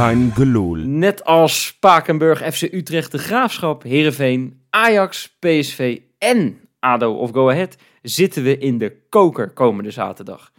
[0.00, 0.98] kein.
[0.98, 7.76] Net als Spakenburg, FC Utrecht, De Graafschap, Heerenveen, Ajax, PSV en ADO of Go Ahead
[8.02, 10.52] zitten we in de koker komende zaterdag.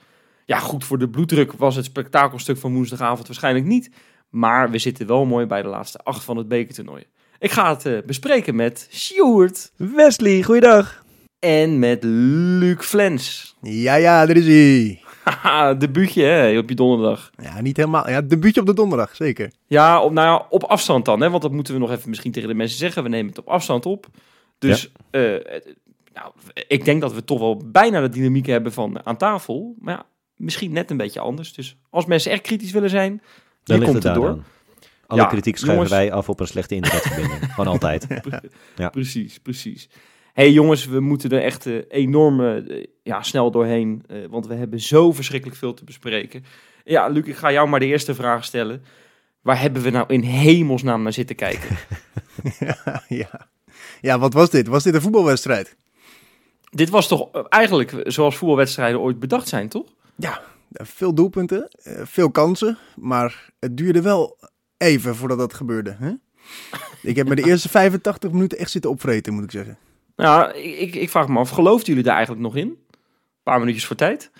[0.45, 3.89] Ja, goed voor de bloeddruk was het spektakelstuk van woensdagavond waarschijnlijk niet.
[4.29, 7.03] Maar we zitten wel mooi bij de laatste acht van het bekertoernooi.
[7.39, 11.03] Ik ga het eh, bespreken met Sjoerd Wesley, goeiedag.
[11.39, 13.55] en met Luc Flens.
[13.61, 15.01] Ja, ja, daar is hij.
[15.23, 17.31] Haha, debuutje hè, op je donderdag.
[17.41, 18.09] Ja, niet helemaal.
[18.09, 19.51] Ja, debuutje op de donderdag, zeker.
[19.67, 21.29] Ja, op, nou ja, op afstand dan, hè?
[21.29, 23.03] want dat moeten we nog even misschien tegen de mensen zeggen.
[23.03, 24.07] We nemen het op afstand op.
[24.59, 25.21] Dus eh,
[26.13, 26.31] nou,
[26.67, 29.75] ik denk dat we toch wel bijna de dynamiek hebben van aan tafel.
[29.79, 31.53] Maar ja, misschien net een beetje anders.
[31.53, 33.21] Dus als mensen echt kritisch willen zijn,
[33.63, 34.43] Dan je ligt komt het door.
[35.07, 35.91] Alle Ja, kritiek schuiven jongens.
[36.07, 37.53] wij af op een slechte internetverbinding.
[37.53, 38.07] Gewoon altijd.
[38.75, 38.89] Ja.
[38.89, 39.89] Precies, precies.
[40.33, 44.03] Hey, jongens, we moeten er echt eh, enorm eh, ja, snel doorheen.
[44.07, 46.43] eh, want we hebben zo verschrikkelijk veel te bespreken.
[46.83, 48.83] Ja, Luc, ik ga jou maar de eerste vraag stellen.
[49.41, 51.77] Waar hebben we nou in hemelsnaam naar zitten kijken?
[53.21, 53.47] ja.
[54.01, 54.67] ja, wat was dit?
[54.67, 55.75] Was dit een voetbalwedstrijd?
[56.69, 59.87] Dit was toch eigenlijk zoals voetbalwedstrijden ooit bedacht zijn, toch?
[60.15, 60.41] Ja,
[60.71, 61.69] veel doelpunten,
[62.03, 64.37] veel kansen, maar het duurde wel
[64.77, 65.95] even voordat dat gebeurde.
[65.99, 66.11] Hè?
[67.01, 69.77] Ik heb me de eerste 85 minuten echt zitten opvreten, moet ik zeggen.
[70.15, 72.67] Nou, ik, ik, ik vraag me af, geloofden jullie daar eigenlijk nog in?
[72.67, 72.77] Een
[73.43, 74.31] paar minuutjes voor tijd.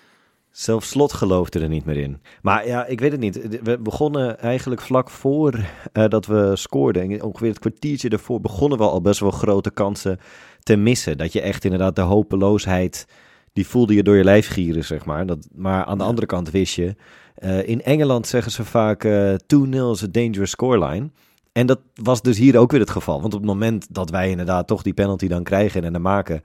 [0.52, 2.22] Zelfs Slot geloofde er niet meer in.
[2.42, 3.62] Maar ja, ik weet het niet.
[3.64, 5.60] We begonnen eigenlijk vlak voor
[5.94, 7.02] eh, dat we scoorden.
[7.02, 10.20] En ongeveer het kwartiertje ervoor begonnen we al best wel grote kansen
[10.60, 11.18] te missen.
[11.18, 13.08] Dat je echt inderdaad de hopeloosheid,
[13.54, 15.26] die voelde je door je lijf gieren, zeg maar.
[15.26, 16.96] Dat, maar aan de andere kant wist je,
[17.36, 21.10] eh, in Engeland zeggen ze vaak eh 2-0 is a dangerous scoreline.
[21.52, 23.22] En dat was dus hier ook weer het geval.
[23.22, 26.44] Want op het moment dat wij inderdaad toch die penalty dan krijgen en dan maken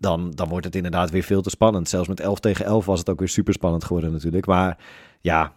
[0.00, 1.88] dan, dan wordt het inderdaad weer veel te spannend.
[1.88, 4.46] Zelfs met 11 tegen 11 was het ook weer super spannend geworden natuurlijk.
[4.46, 4.78] Maar
[5.20, 5.52] ja,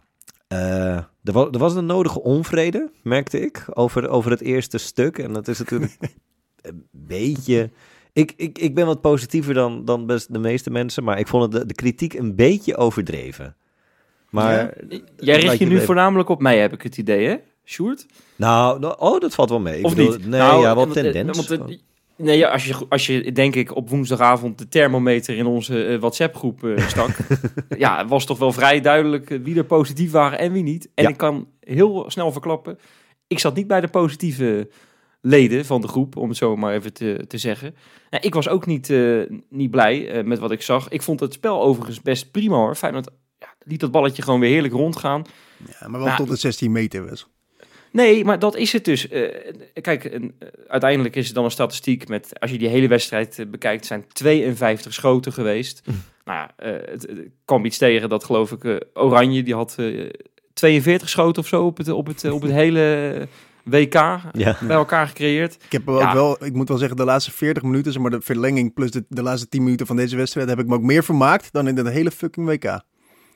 [0.47, 5.17] eh, er, was, er was een nodige onvrede, merkte ik, over, over het eerste stuk.
[5.17, 5.97] En dat is natuurlijk
[6.61, 7.71] een beetje...
[8.13, 11.51] Ik, ik, ik ben wat positiever dan, dan best de meeste mensen, maar ik vond
[11.51, 13.55] de, de kritiek een beetje overdreven.
[14.29, 14.73] Maar,
[15.17, 17.35] Jij richt je je nu even- voornamelijk op mij, heb ik het idee, hè?
[17.65, 18.05] Sjoerd?
[18.35, 19.79] nou, nou, oh, dat valt wel mee.
[19.79, 20.25] Ik Of bedoel, niet?
[20.27, 21.47] Nee, Nou, ja, wel want, eh, tendens.
[21.47, 21.77] want, eh,
[22.17, 25.99] nee, ja, als, je, als je, denk ik, op woensdagavond de thermometer in onze eh,
[25.99, 27.09] WhatsApp-groep stak...
[27.77, 30.89] ja, was toch wel vrij duidelijk wie er positief waren en wie niet.
[30.95, 31.09] En Ja.
[31.09, 32.79] ik kan heel snel verklappen,
[33.27, 34.69] ik zat niet bij de positieve
[35.21, 37.75] leden van de groep, om het zo maar even te, te zeggen.
[38.09, 40.89] Nou, ik was ook niet, eh, niet blij eh, met wat ik zag.
[40.89, 42.75] Ik vond het spel overigens best prima hoor.
[42.75, 43.09] Feyenoord
[43.39, 45.23] ja, liet dat balletje gewoon weer heerlijk rondgaan.
[45.65, 47.27] Ja, maar wel Nou, tot de 16 meter was.
[47.93, 49.07] Nee, maar dat is het dus.
[49.07, 49.21] Eh,
[49.81, 53.39] kijk, een- eh, uiteindelijk is het dan een statistiek met, als je die hele wedstrijd
[53.39, 55.81] eh, bekijkt, zijn 52 schoten geweest.
[56.25, 59.75] Nou ja, eh, het, het kwam iets tegen dat geloof ik eh, Oranje, die had
[59.77, 60.09] eh,
[60.53, 63.27] 42 schoten of zo op het, op het, op het hele
[63.63, 64.57] WK Ja.
[64.61, 65.53] bij elkaar gecreëerd.
[65.65, 66.13] Ik heb ook Ja.
[66.13, 69.05] wel, ik moet wel zeggen, de laatste 40 minuten, zeg maar de verlenging plus de,
[69.09, 71.77] de laatste 10 minuten van deze wedstrijd, heb ik me ook meer vermaakt dan in
[71.77, 72.81] het hele fucking WK.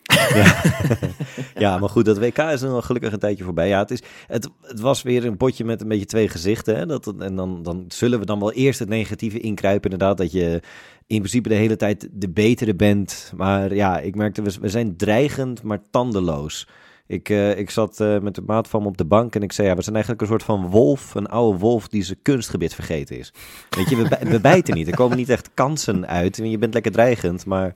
[1.56, 1.78] Ja.
[1.78, 3.68] maar goed, dat WK is al gelukkig een tijdje voorbij.
[3.68, 6.76] Ja, het, is, het, het was weer een potje met een beetje twee gezichten.
[6.76, 6.86] Hè?
[6.86, 9.92] Dat, en dan, dan zullen we dan wel eerst het negatieve inkruipen.
[9.92, 10.62] Inderdaad, dat je
[11.08, 13.32] in principe de hele tijd de betere bent.
[13.36, 16.68] Maar ja, ik merkte, we, we zijn dreigend, maar tandeloos.
[17.08, 19.52] Ik, eh, ik zat eh, met de maat van me op de bank en ik
[19.52, 22.74] zei, ja, we zijn eigenlijk een soort van wolf, een oude wolf die zijn kunstgebit
[22.74, 23.34] vergeten is.
[23.70, 26.38] Weet je, we bijten niet, er komen niet echt kansen uit.
[26.44, 27.76] Je bent lekker dreigend, maar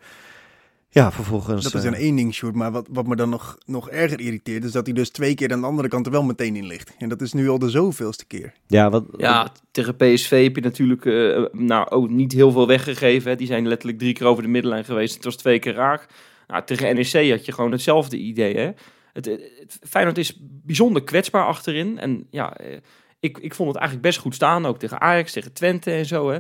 [0.94, 1.63] ja, vervolgens...
[1.63, 2.56] Dat is eh, een één ding, Sjoerd.
[2.56, 5.52] Maar wat, wat me dan nog, nog erger irriteert, is dat hij dus twee keer
[5.52, 6.94] aan de andere kant er wel meteen in ligt.
[6.97, 8.53] En dat is nu al de zoveelste keer.
[8.68, 13.31] Ja, wat, Ja, tegen PSV heb je natuurlijk eh, nou, ook niet heel veel weggegeven.
[13.31, 13.38] Hè.
[13.38, 15.16] Die zijn letterlijk drie keer over de middenlijn geweest.
[15.16, 16.07] Het was twee keer raak.
[16.47, 18.58] Nou, tegen NEC had je gewoon hetzelfde idee.
[18.58, 18.72] Hè.
[19.13, 22.00] Het, het, Feyenoord is bijzonder kwetsbaar achterin.
[22.00, 22.78] En ja, eh,
[23.19, 24.66] ik, ik vond het eigenlijk best goed staan.
[24.66, 26.29] Ook tegen Ajax, tegen Twente en zo.
[26.29, 26.40] Hè.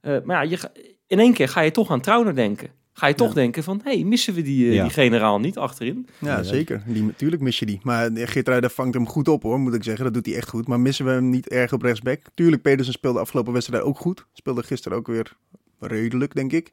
[0.00, 0.70] Eh, maar ja, je,
[1.06, 2.70] in één keer ga je toch aan Trauner denken.
[2.98, 3.34] Ga je toch Ja.
[3.34, 4.82] denken van, hé, hey, missen we die, eh, Ja.
[4.82, 6.06] die generaal niet achterin?
[6.18, 6.42] Ja, Ja.
[6.42, 6.82] zeker.
[6.86, 7.80] Die, natuurlijk mis je die.
[7.82, 10.04] Maar Geertruida vangt hem goed op hoor, moet ik zeggen.
[10.04, 10.68] Dat doet hij echt goed.
[10.68, 12.20] Maar missen we hem niet erg op rechtsback?
[12.34, 14.26] Tuurlijk, Pedersen speelde afgelopen wedstrijd ook goed.
[14.32, 15.36] Speelde gisteren ook weer
[15.78, 16.72] redelijk, denk ik.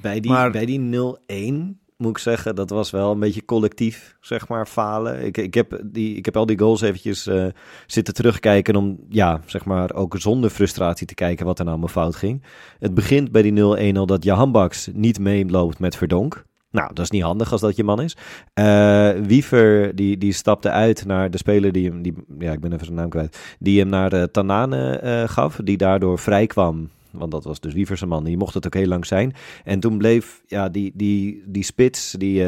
[0.00, 4.16] Bij die, Maar- bij die 0-1 moet ik zeggen, dat was wel een beetje collectief,
[4.20, 5.24] zeg maar, falen.
[5.24, 7.46] Ik, ik, heb, die, ik heb al die goals eventjes eh,
[7.86, 12.02] zitten terugkijken om, ja, zeg maar, ook zonder frustratie te kijken wat er nou allemaal
[12.02, 12.42] fout ging.
[12.78, 16.44] Het begint bij die 0-1 al dat Jahan Baks niet meeloopt met Verdonk.
[16.70, 18.16] Nou, dat is niet handig als dat je man is.
[18.54, 22.72] Eh, Wiever, die, die stapte uit naar de speler die hem, die, ja, ik ben
[22.72, 26.88] even zijn naam kwijt, die hem naar de Tanane gaf, die daardoor vrij kwam.
[27.18, 29.34] Want dat was dus Wiever's man, die mocht het ook heel lang zijn.
[29.64, 32.44] En toen bleef ja, die, die, die spits, die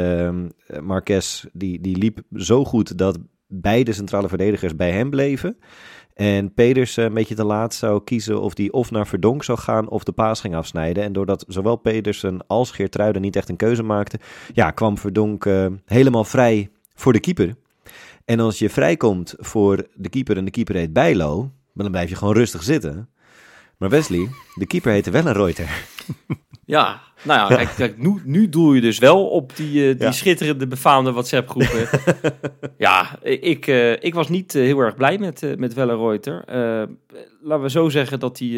[0.82, 5.56] Marquez, die, die liep zo goed dat beide centrale verdedigers bij hem bleven.
[6.14, 9.88] En Pedersen een beetje te laat zou kiezen of die of naar Verdonk zou gaan
[9.88, 11.02] of de paas ging afsnijden.
[11.02, 14.20] En doordat zowel Pedersen als Geertruiden niet echt een keuze maakten,
[14.52, 17.54] ja, kwam Verdonk uh, helemaal vrij voor de keeper.
[18.24, 22.16] En als je vrijkomt voor de keeper en de keeper heet Bijlo, dan blijf je
[22.16, 23.08] gewoon rustig zitten.
[23.80, 25.68] Maar Wesley, de keeper heette wel een Reuter.
[26.64, 30.06] Ja, nou ja, kijk, kijk nu, nu doel je dus wel op die, uh, die
[30.06, 30.12] Ja.
[30.12, 31.88] schitterende befaamde WhatsApp-groepen.
[32.78, 36.42] ja, ik, uh, ik was niet uh, heel erg blij met, met Wellenreuter.
[37.42, 38.48] laten we zo zeggen dat hij...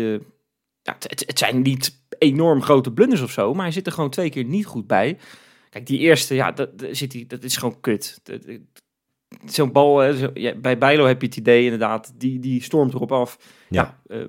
[0.82, 4.10] ja, het, het zijn niet enorm grote blunders of zo, maar hij zit er gewoon
[4.10, 5.18] twee keer niet goed bij.
[5.70, 8.20] Kijk, die eerste, ja, dat, zit hij, dat is gewoon kut.
[9.46, 12.94] Zo'n bal, hè, zo, ja, bij Bijlo heb je het idee inderdaad, die, die stormt
[12.94, 13.38] erop af.
[13.68, 13.98] Ja.
[14.06, 14.24] Ja, eh,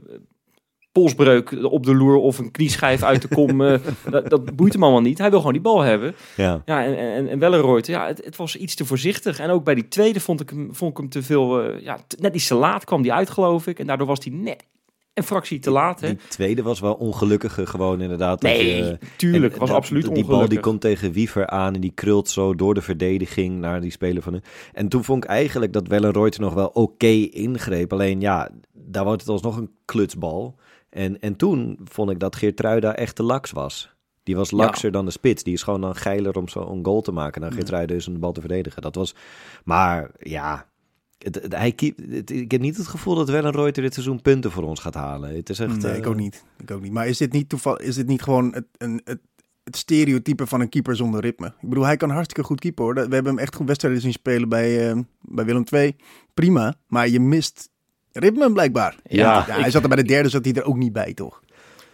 [0.93, 3.79] polsbreuk op de loer of een knieschijf uit de kom, eh,
[4.11, 5.17] dat, dat boeit hem allemaal niet.
[5.17, 6.15] Hij wil gewoon die bal hebben.
[6.35, 6.61] Ja.
[6.65, 9.39] Ja, en, en, en ja, het, het was iets te voorzichtig.
[9.39, 11.97] En ook bij die tweede vond ik hem, vond ik hem te veel, eh, ja,
[12.19, 13.79] net iets te laat kwam die uit, geloof ik.
[13.79, 14.65] En daardoor was hij net
[15.13, 16.07] een fractie te laat, hè.
[16.07, 18.41] Die tweede was wel ongelukkiger gewoon inderdaad.
[18.41, 20.39] dat Nee, je- tuurlijk, en was dat- absoluut Die ongelukkig.
[20.39, 23.91] bal die komt tegen Wiever aan en die krult zo door de verdediging naar die
[23.91, 24.41] speler van hun.
[24.73, 27.93] En toen vond ik eigenlijk dat Wellenreuter nog wel oké ingreep.
[27.93, 30.55] Alleen ja, daar wordt het alsnog een klutsbal.
[30.93, 33.91] En, en toen vond ik dat Geertruida echt te laks was.
[34.23, 35.43] Die was lakser dan de spits.
[35.43, 38.13] Die is gewoon dan geiler om zo een goal te maken dan Geertruida is om
[38.13, 38.81] de bal te verdedigen.
[38.81, 39.15] Dat was,
[39.63, 40.71] maar ja...
[41.17, 44.51] Het, het- hij, keep- het- ik heb niet het gevoel dat Wellenreuter dit seizoen punten
[44.51, 45.35] voor ons gaat halen.
[45.35, 46.43] Het is echt, Nee, eh, ik ook niet.
[46.57, 46.91] Ik ook niet.
[46.91, 47.79] Maar is dit niet toeval?
[47.79, 49.19] Is dit niet gewoon het, een, het,
[49.63, 51.47] het stereotype van een keeper zonder ritme?
[51.61, 52.93] Ik bedoel, hij kan hartstikke goed keeper hoor.
[52.93, 55.95] We hebben hem echt goed wedstrijden zien spelen bij, eh, bij Willem II.
[56.33, 56.73] Prima.
[56.87, 57.69] Maar je mist
[58.13, 58.95] ritme blijkbaar.
[59.03, 61.13] Ja, Ja, ik- hij zat er bij de derde, zat hij er ook niet bij,
[61.13, 61.41] toch?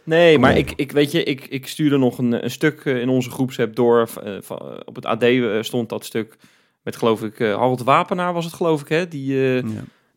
[0.03, 3.09] Nee, maar ik, ik weet je, ik, ik stuurde nog een, een stuk eh, in
[3.09, 4.09] onze groepsapp door.
[4.23, 6.37] eh, van- op het AD eh, stond dat stuk
[6.83, 9.07] met geloof ik Harold Wapenaar was het geloof ik hè.
[9.07, 9.63] Die, uh, Ja.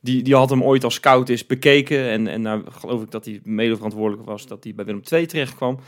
[0.00, 3.25] die, die had hem ooit als scout eens bekeken en, en nou geloof ik dat
[3.25, 5.78] hij mede verantwoordelijk was dat hij bij Willem II terecht kwam.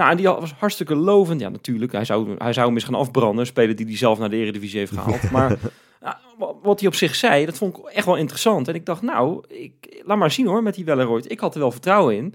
[0.00, 1.40] Nou, en die was hartstikke lovend.
[1.40, 1.92] Ja, natuurlijk.
[1.92, 3.46] Hij zou, hij zou hem eens gaan afbranden.
[3.46, 5.30] Spelen die hij zelf naar de Eredivisie heeft gehaald.
[5.36, 5.58] Maar
[6.00, 8.68] nou, wa- wat hij op zich zei, dat vond ik echt wel interessant.
[8.68, 11.30] En ik dacht, nou, ik, laat maar zien hoor, met die Welleroyd.
[11.30, 12.34] Ik had er wel vertrouwen in.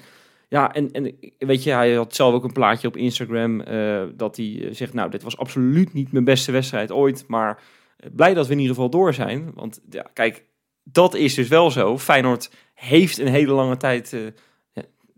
[0.50, 4.38] Ja, en, en weet je, hij had zelf ook een plaatje op Instagram eh, dat
[4.38, 7.60] hij eh, zegt, nou, dit was absoluut niet mijn beste wedstrijd ooit, maar
[7.98, 9.52] eh, blij dat we in ieder geval door zijn.
[9.54, 10.44] Want ja, kijk,
[10.84, 11.98] dat is dus wel zo.
[11.98, 14.16] Feyenoord heeft een hele lange tijd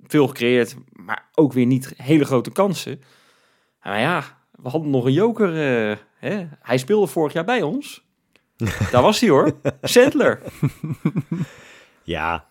[0.03, 3.01] veel gecreëerd, maar ook weer niet hele grote kansen.
[3.83, 5.49] Maar ja, we hadden nog een joker.
[5.91, 6.45] eh, hè?
[6.61, 8.05] Hij speelde vorig jaar bij ons.
[8.91, 9.51] Daar was hij hoor.
[9.81, 10.39] Sandler.
[12.03, 12.45] Ja.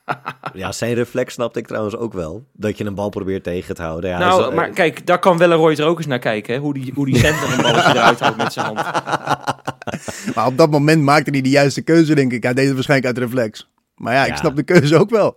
[0.55, 2.47] ja, zijn reflex snapte ik trouwens ook wel.
[2.53, 4.11] Dat je een bal probeert tegen te houden.
[4.11, 6.55] Ja, nou, maar kijk, daar kan Welleroy er ook eens naar kijken.
[6.55, 6.61] Hè?
[6.61, 8.79] Hoe die, hoe die Sandler een balletje eruit houdt met zijn hand.
[10.35, 12.43] Maar op dat moment maakte hij de juiste keuze, denk ik.
[12.43, 13.71] Hij deed het waarschijnlijk uit reflex.
[13.95, 14.37] Maar ja, ik Ja.
[14.37, 15.37] snap de keuze ook wel.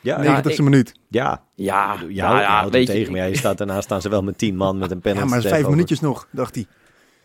[0.00, 0.94] Ja, Ja, 90ste ik- minuut.
[1.08, 1.42] ja.
[1.54, 3.12] Ja, Ja, ja, ja, ja, houdt hem tegen.
[3.12, 5.30] Maar ja, je staat daarna staan ze wel met tien man met een Ja, penalty.
[5.30, 6.66] maar vijf minuutjes nog, dacht hij.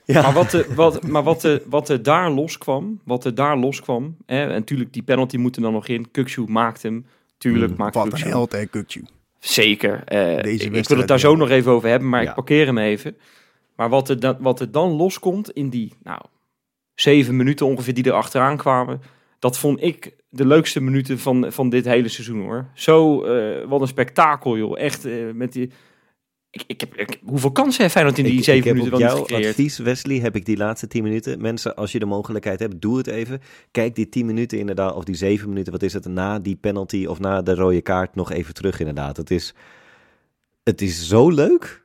[0.05, 0.21] Ja.
[0.21, 4.17] Maar wat, er- wat, maar wat, er- wat er daar loskwam, wat er daar loskwam,
[4.25, 6.11] hè, en natuurlijk die penalty moet er dan nog in.
[6.11, 7.05] Kukshoe maakt hem,
[7.37, 8.31] tuurlijk Mm, maakt Wat een Kukshoe.
[8.31, 9.05] held, hè, Kukju.
[9.39, 10.03] Zeker.
[10.05, 12.29] Eh, ik- ik, wil het daar zo nog even over hebben, maar Ja.
[12.29, 13.17] ik parkeer hem even.
[13.75, 16.21] Maar wat er, dan, wat er dan loskomt in die nou,
[16.95, 19.01] zeven minuten ongeveer die er achteraan kwamen,
[19.39, 22.65] dat vond ik de leukste minuten van, van dit hele seizoen hoor.
[22.73, 24.79] Zo, eh, wat een spektakel joh.
[24.79, 25.71] Echt eh, met die...
[26.49, 28.97] Ik, ik heb, ik, hoeveel kansen heeft Feyenoord in die ik, zeven ik heb minuten
[28.97, 29.49] op wel niet gecreëerd?
[29.49, 31.41] advies, Wesley, heb ik die laatste 10 minuten.
[31.41, 33.41] Mensen, als je de mogelijkheid hebt, doe het even.
[33.71, 37.05] Kijk die 10 minuten inderdaad, of die 7 minuten, wat is het, na die penalty
[37.05, 39.17] of na de rode kaart nog even terug inderdaad.
[39.17, 39.53] Het is,
[40.63, 41.83] het is zo leuk,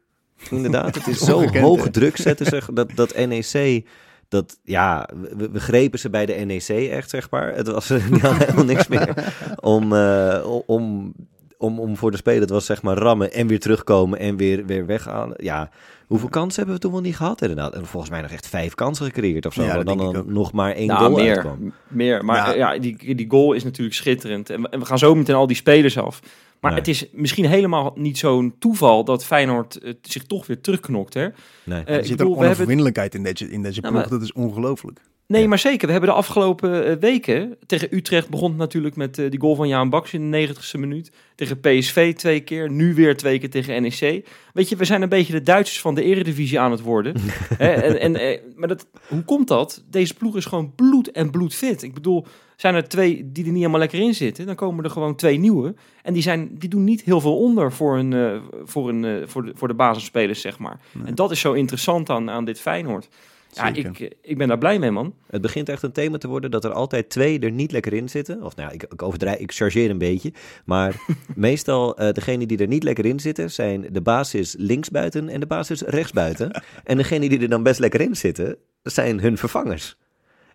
[0.50, 0.95] inderdaad.
[0.95, 3.85] Het is zo hoog druk zetten, zeg, dat, dat NEC...
[4.29, 7.55] Dat, ja, we, we grepen ze bij de NEC echt, zeg maar.
[7.55, 9.15] Het was er helemaal niks meer
[9.61, 11.13] om, eh, om,
[11.59, 12.41] om, om voor de speler.
[12.41, 15.33] Het was zeg maar rammen en weer terugkomen en weer, weer weggaan.
[15.37, 15.71] Ja,
[16.07, 17.75] hoeveel kansen hebben we toen wel niet gehad inderdaad?
[17.75, 19.63] En volgens mij nog echt vijf kansen gecreëerd of zo.
[19.63, 20.31] Ja, waar dat dan, denk ik dan ook.
[20.31, 21.73] nog maar één Nou, goal meer, uitkwam.
[21.89, 22.25] meer.
[22.25, 22.51] Maar Ja.
[22.53, 24.51] eh, ja, die, die goal is natuurlijk schitterend.
[24.51, 26.21] En we gaan zo meteen al die spelers af.
[26.61, 26.81] Maar Nee.
[26.81, 31.15] het is misschien helemaal niet zo'n toeval dat Feyenoord eh, zich toch weer terugknokt.
[31.15, 31.27] Hè?
[31.65, 31.83] Nee.
[31.85, 34.00] Eh, Er zit bedoel, een hebben, onoverwinnelijkheid in deze, in deze Ja, ploeg.
[34.00, 35.00] maar- Dat is ongelooflijk.
[35.27, 35.49] nee, Ja.
[35.49, 35.87] maar zeker.
[35.87, 39.69] We hebben de afgelopen eh, weken tegen Utrecht begon het natuurlijk met die goal van
[39.69, 41.11] Jaan Baks in de 90ste minuut.
[41.35, 42.71] Tegen PSV twee keer.
[42.71, 44.27] Nu weer twee keer tegen NEC.
[44.53, 47.15] Weet je, we zijn een beetje de Duitsers van de Eredivisie aan het worden.
[47.59, 49.85] Hè, en, en, maar dat, hoe komt dat?
[49.91, 51.83] Deze ploeg is gewoon bloed en bloedfit.
[51.83, 52.27] Ik bedoel,
[52.61, 55.38] zijn er twee die er niet helemaal lekker in zitten, dan komen er gewoon twee
[55.38, 55.75] nieuwe.
[56.03, 59.27] En die, zijn, die doen niet heel veel onder voor, een, eh, voor, een, eh,
[59.27, 60.81] voor, de, voor de basisspelers, zeg maar.
[60.93, 61.07] Nee.
[61.07, 63.09] En dat is zo interessant aan, aan dit Feyenoord.
[63.53, 63.91] Ja, Zeker.
[63.91, 65.15] ik, eh, ik ben daar blij mee, man.
[65.27, 68.09] Het begint echt een thema te worden dat er altijd twee er niet lekker in
[68.09, 68.43] zitten.
[68.43, 70.33] Of nou ja, ik, ik overdrijf, ik chargeer een beetje.
[70.65, 70.97] Maar
[71.35, 75.47] meestal, eh degene die er niet lekker in zitten, zijn de basis linksbuiten en de
[75.47, 76.62] basis rechtsbuiten.
[76.85, 79.97] en degene die er dan best lekker in zitten, zijn hun vervangers.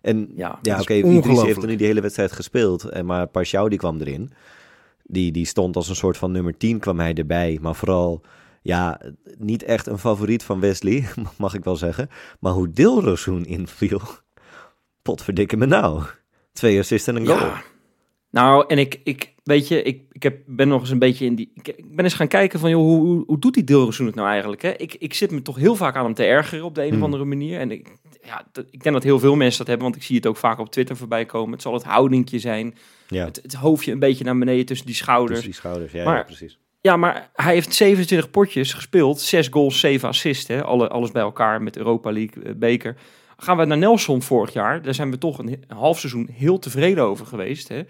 [0.04, 2.84] En Ja, ja, oké, is Idrissi heeft er nu die hele wedstrijd gespeeld.
[2.84, 4.30] En maar Parciau die kwam erin.
[5.02, 7.58] Die, die stond als een soort van nummer 10 kwam hij erbij.
[7.60, 8.20] Maar vooral,
[8.62, 9.00] ja,
[9.38, 11.08] niet echt een favoriet van Wesley,
[11.38, 12.08] mag ik wel zeggen.
[12.40, 14.00] Maar hoe Dilrosun inviel,
[15.02, 16.02] potverdikke me nou.
[16.52, 17.38] Twee assists en een goal.
[17.38, 17.62] Ja.
[18.34, 21.34] Nou, en ik, ik weet je, ik, ik heb, ben nog eens een beetje in
[21.34, 21.50] die...
[21.54, 24.14] Ik, ik ben eens gaan kijken van, joh, hoe, hoe, hoe doet die Dilrosun het
[24.14, 24.62] nou eigenlijk?
[24.62, 24.70] Hè?
[24.76, 26.94] Ik, ik zit me toch heel vaak aan hem te ergeren op de een of
[26.94, 27.02] Hmm.
[27.02, 27.60] andere manier.
[27.60, 27.88] En ik,
[28.22, 30.58] ja, ik denk dat heel veel mensen dat hebben, want ik zie het ook vaak
[30.58, 31.52] op Twitter voorbij komen.
[31.52, 32.74] Het zal het houdingje zijn,
[33.08, 35.30] Ja, het, het hoofdje een beetje naar beneden tussen die schouders.
[35.40, 35.92] tussen die schouders.
[35.92, 36.58] Ja, Maar- ja, precies.
[36.80, 40.64] Ja, maar hij heeft 27 potjes gespeeld, 6 goals, 7 assists, hè?
[40.64, 42.96] Alle, alles bij elkaar met Europa League, eh, beker.
[43.36, 46.58] Gaan we naar Nelson vorig jaar, daar zijn we toch een, een half seizoen heel
[46.58, 47.68] tevreden over geweest.
[47.68, 47.82] Hè?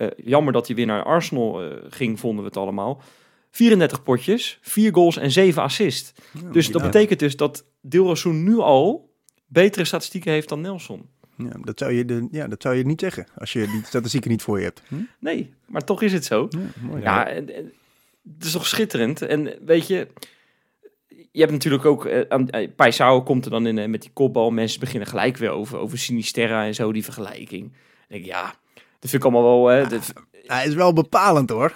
[0.00, 3.02] Eh, jammer dat hij weer naar Arsenal eh, ging, vonden we het allemaal.
[3.50, 6.12] 34 potjes, 4 goals en 7 assists.
[6.42, 6.86] Ja, Dus dat ja.
[6.86, 9.10] betekent dus dat Dilrosun nu al
[9.46, 11.08] betere statistieken heeft dan Nelson.
[11.36, 14.30] Ja, dat, zou je de, ja, dat zou je niet zeggen als je die statistieken
[14.30, 14.82] niet voor je hebt.
[14.88, 14.94] Hm?
[15.18, 16.46] Nee, maar toch is het zo.
[16.50, 17.02] Ja, mooi.
[17.02, 17.72] Ja, en- en
[18.36, 19.22] het is toch schitterend.
[19.22, 20.06] En weet je,
[21.08, 24.50] je hebt natuurlijk ook, eh, Paisao komt er dan in met die kopbal.
[24.50, 27.60] Mensen beginnen gelijk weer over, over Sinisterra en zo, die vergelijking.
[27.62, 27.72] Dan
[28.08, 28.54] denk ik, ja,
[29.00, 29.66] dat vind ik allemaal wel...
[29.66, 30.12] Hè, dat-
[30.46, 31.66] Hij is wel bepalend hoor.
[31.66, 31.74] Ik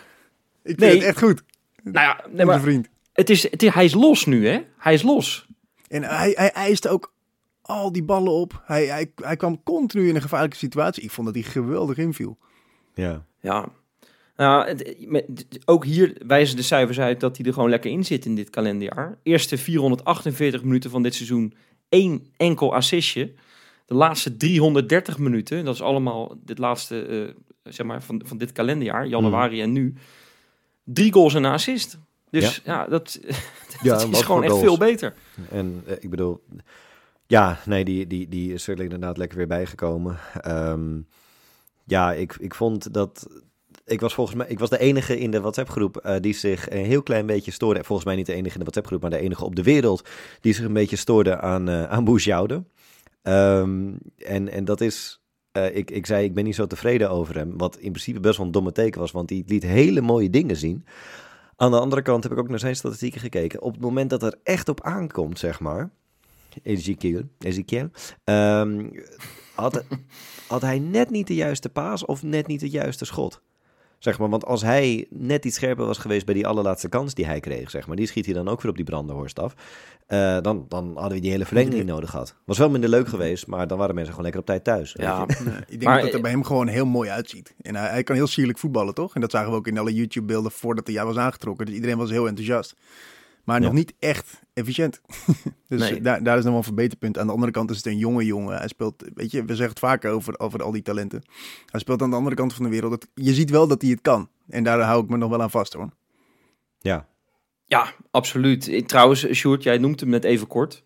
[0.63, 0.95] vind Nee.
[0.95, 1.43] het echt goed.
[1.83, 2.89] nou ja, nee, Mijn maar vriend.
[3.13, 4.61] het is, het is, hij is los nu, hè?
[4.79, 5.47] Hij is los.
[5.89, 7.13] En hij, hij eiste ook
[7.63, 8.63] al die ballen op.
[8.65, 11.03] Hij, hij, hij kwam continu in een gevaarlijke situatie.
[11.03, 12.39] Ik vond dat hij geweldig inviel.
[12.95, 13.25] Ja.
[13.41, 13.69] Ja.
[14.37, 18.25] Nou, het- ook hier wijzen de cijfers uit dat hij er gewoon lekker in zit
[18.25, 19.19] in dit kalenderjaar.
[19.23, 21.55] Eerste 448 minuten van dit seizoen,
[21.89, 23.33] één enkel assistje.
[23.85, 28.53] De laatste 330 minuten, dat is allemaal dit laatste, eh, zeg maar, van, van dit
[28.53, 29.95] kalenderjaar, januari en nu.
[30.85, 31.99] Drie goals en een assist.
[32.31, 33.21] Dus ja, dat,
[33.83, 34.67] Ja, dat is gewoon echt goals.
[34.67, 35.15] veel beter.
[35.51, 36.43] En eh, ik bedoel,
[37.27, 40.19] ja, nee, die, die, die is er inderdaad lekker weer bijgekomen.
[40.41, 41.01] Ehm,
[41.85, 43.29] ja, ik, ik vond dat.
[43.85, 46.85] Ik was volgens mij, ik was de enige in de WhatsApp-groep eh, die zich een
[46.85, 47.85] heel klein beetje stoorde.
[47.85, 50.09] Volgens mij niet de enige in de WhatsApp-groep, maar de enige op de wereld
[50.41, 52.05] die zich een beetje stoorde aan, eh aan
[53.25, 57.37] Ehm en, en dat is, eh, ik, ik zei, ik ben niet zo tevreden over
[57.37, 57.59] hem.
[57.59, 60.57] Wat in principe best wel een domme teken was, want hij liet hele mooie dingen
[60.57, 60.85] zien.
[61.57, 63.63] Aan de andere kant heb ik ook naar zijn statistieken gekeken.
[63.63, 65.91] Op het moment dat er echt op aankomt, zeg maar.
[66.63, 67.89] Ezekiel, Ezekiel
[68.25, 68.89] ehm,
[69.55, 69.85] had,
[70.49, 73.43] had hij net niet de juiste paas of net niet het juiste schot.
[73.99, 77.27] Zeg maar, want als hij net iets scherper was geweest bij die allerlaatste kans die
[77.27, 79.55] hij kreeg, zeg maar, die schiet hij dan ook weer op die brandenhorst af.
[80.07, 82.37] eh, dan, dan hadden we die hele verlenging niet nodig gehad.
[82.45, 84.93] Was wel minder leuk geweest, maar dan waren mensen gewoon lekker op tijd thuis.
[84.93, 87.55] weet Ja, ik denk Maar- dat het er bij hem gewoon heel mooi uitziet.
[87.61, 89.15] En hij, hij kan heel sierlijk voetballen, toch?
[89.15, 91.67] En dat zagen we ook in alle YouTube-beelden voordat hij was aangetrokken.
[91.67, 92.75] Dus iedereen was heel enthousiast.
[93.45, 93.75] Maar nog Ja.
[93.77, 95.01] niet echt efficiënt.
[95.69, 96.01] dus Nee.
[96.01, 97.19] daar, daar is nog wel een verbeterpunt.
[97.19, 98.57] Aan de andere kant is het een jonge jongen.
[98.57, 101.23] Hij speelt, weet je, we zeggen het vaker over, over al die talenten.
[101.71, 102.91] Hij speelt aan de andere kant van de wereld.
[102.91, 104.29] Dat, je ziet wel dat hij het kan.
[104.49, 105.89] En daar hou ik me nog wel aan vast, hoor.
[106.79, 107.07] ja.
[107.67, 108.69] Ja, absoluut.
[108.69, 110.83] Eh, Trouwens, Sjoerd, jij noemt hem net even kort.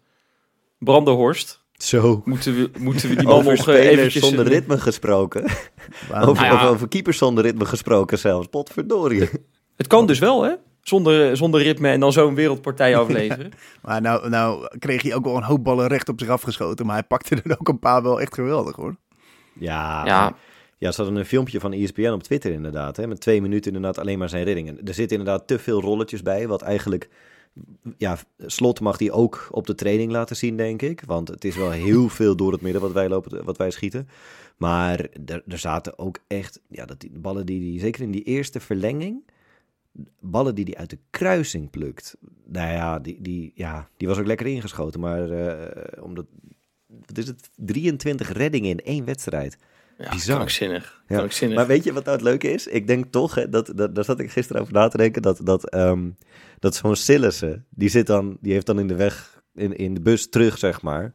[0.78, 1.64] Brandenhorst.
[1.72, 2.22] Zo.
[2.24, 4.22] Moeten we, moeten we die man Over nog eh, spelers eventjes...
[4.22, 5.42] zonder eh, ritme gesproken.
[5.44, 5.62] Over,
[6.10, 6.52] Nou ja.
[6.52, 8.46] over, over keepers zonder ritme gesproken zelfs.
[8.46, 9.28] Potverdorie.
[9.76, 10.54] Het kan dus wel, hè?
[10.88, 13.52] Zonder, zonder ritme en dan zo'n wereldpartij afleveren.
[13.82, 16.86] Maar nou, nou kreeg hij ook wel een hoop ballen recht op zich afgeschoten.
[16.86, 18.96] Maar hij pakte er ook een paar wel echt geweldig, hoor.
[19.52, 20.36] Ja, Ja,
[20.78, 22.96] ja, ze hadden een filmpje van ESPN op Twitter inderdaad.
[22.96, 24.78] Hè, met twee minuten inderdaad alleen maar zijn reddingen.
[24.84, 26.48] Er zitten inderdaad te veel rolletjes bij.
[26.48, 27.08] Wat eigenlijk,
[27.96, 31.02] ja, Slot mag die ook op de training laten zien, denk ik.
[31.06, 34.08] Want het is wel heel veel door het midden wat wij, lopen, wat wij schieten.
[34.56, 38.24] Maar er, er zaten ook echt, ja, dat die ballen die, die, zeker in die
[38.24, 39.22] eerste verlenging,
[40.20, 42.16] ballen die hij uit de kruising plukt.
[42.44, 45.00] Nou ja, die, die, ja, die was ook lekker ingeschoten.
[45.00, 46.26] Maar eh, omdat,
[46.86, 49.56] wat is het, 23 reddingen in één wedstrijd.
[49.98, 50.36] ja Bizar.
[50.36, 51.02] krankzinnig.
[51.08, 51.56] Ja, krankzinnig.
[51.56, 52.66] Maar weet je wat nou het leuke is?
[52.66, 55.40] Ik denk toch, hè, dat, dat, daar zat ik gisteren over na te denken, dat,
[55.42, 56.10] dat, ehm,
[56.58, 60.00] dat zo'n Sillissen, die, zit dan, die heeft dan in de weg, in, in de
[60.00, 61.12] bus terug, zeg maar.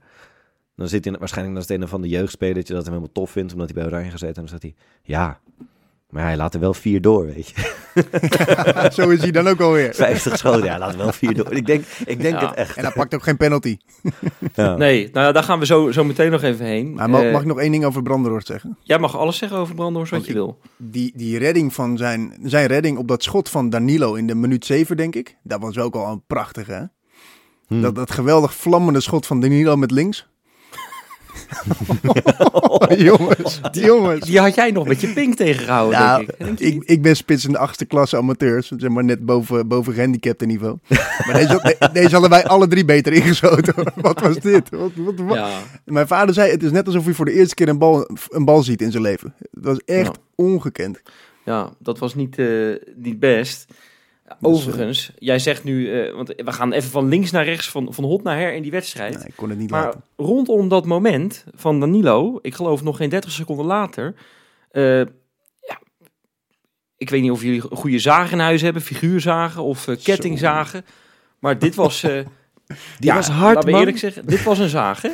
[0.76, 3.70] Dan zit hij waarschijnlijk naast een van de jeugdspelertje dat hem helemaal tof vindt, omdat
[3.70, 4.36] hij bij Oranje gezeten.
[4.36, 5.40] En dan zegt hij, ja,
[6.14, 7.62] maar hij laat er wel vier door, weet je.
[8.94, 9.94] Zo is hij dan ook alweer.
[9.94, 11.52] 50 schoten, ja, hij laat er wel vier door.
[11.54, 12.48] Ik denk, ik denk Ja.
[12.48, 12.78] het echt.
[12.78, 13.78] En hij pakt ook geen penalty.
[14.56, 14.76] Ja.
[14.76, 16.94] Nee, nou ja, daar gaan we zo, zo meteen nog even heen.
[16.94, 18.78] Maar mag, Eh, mag ik nog één ding over Brandenhorst zeggen?
[18.82, 20.60] Jij mag alles zeggen over Brandenhorst wat Want je ik- wil.
[20.78, 24.66] Die, die redding van zijn, zijn redding op dat schot van Danilo in de minuut
[24.66, 25.38] 7, denk ik.
[25.44, 26.84] Dat was ook al een prachtige, hè?
[27.68, 27.82] Hm.
[27.82, 30.28] Dat, dat geweldig vlammende schot van Danilo met links.
[32.98, 34.26] jongens, jongens.
[34.26, 36.74] Die had jij nog met je pink tegengehouden, Nou, denk ik.
[36.74, 38.72] Ik, ik ben spits in de achtste klasse amateurs.
[38.78, 40.78] Zeg maar net boven, boven gehandicapte niveau.
[41.26, 43.74] Maar deze, de- deze hadden wij alle drie beter ingeschoten.
[44.02, 44.70] Wat was dit?
[44.70, 45.36] Wat, wat, wat?
[45.38, 45.50] Ja,
[45.86, 48.46] Mijn vader zei, het is net alsof hij voor de eerste keer een bal, een
[48.46, 49.34] bal ziet in zijn leven.
[49.40, 50.22] Het was echt Ja.
[50.36, 51.02] ongekend.
[51.46, 52.48] ja, dat was niet, eh,
[52.96, 53.66] niet best.
[54.42, 58.04] Overigens, jij zegt nu, eh, want we gaan even van links naar rechts, van, van
[58.04, 59.18] hot naar her in die wedstrijd.
[59.18, 60.04] Nee, ik kon het niet Maar laten.
[60.18, 64.16] rondom dat moment van Danilo, ik geloof nog geen 30 seconden later.
[64.72, 64.98] eh,
[65.60, 65.80] ja,
[66.98, 70.86] ik weet niet of jullie een goede zagen in huis hebben, figuurzagen of eh, kettingzagen.
[71.40, 72.04] Maar dit was.
[72.04, 72.26] eh
[73.00, 73.80] Die ja, was hard, laten we man.
[73.80, 75.10] eerlijk zeggen, dit was een zaag, hè?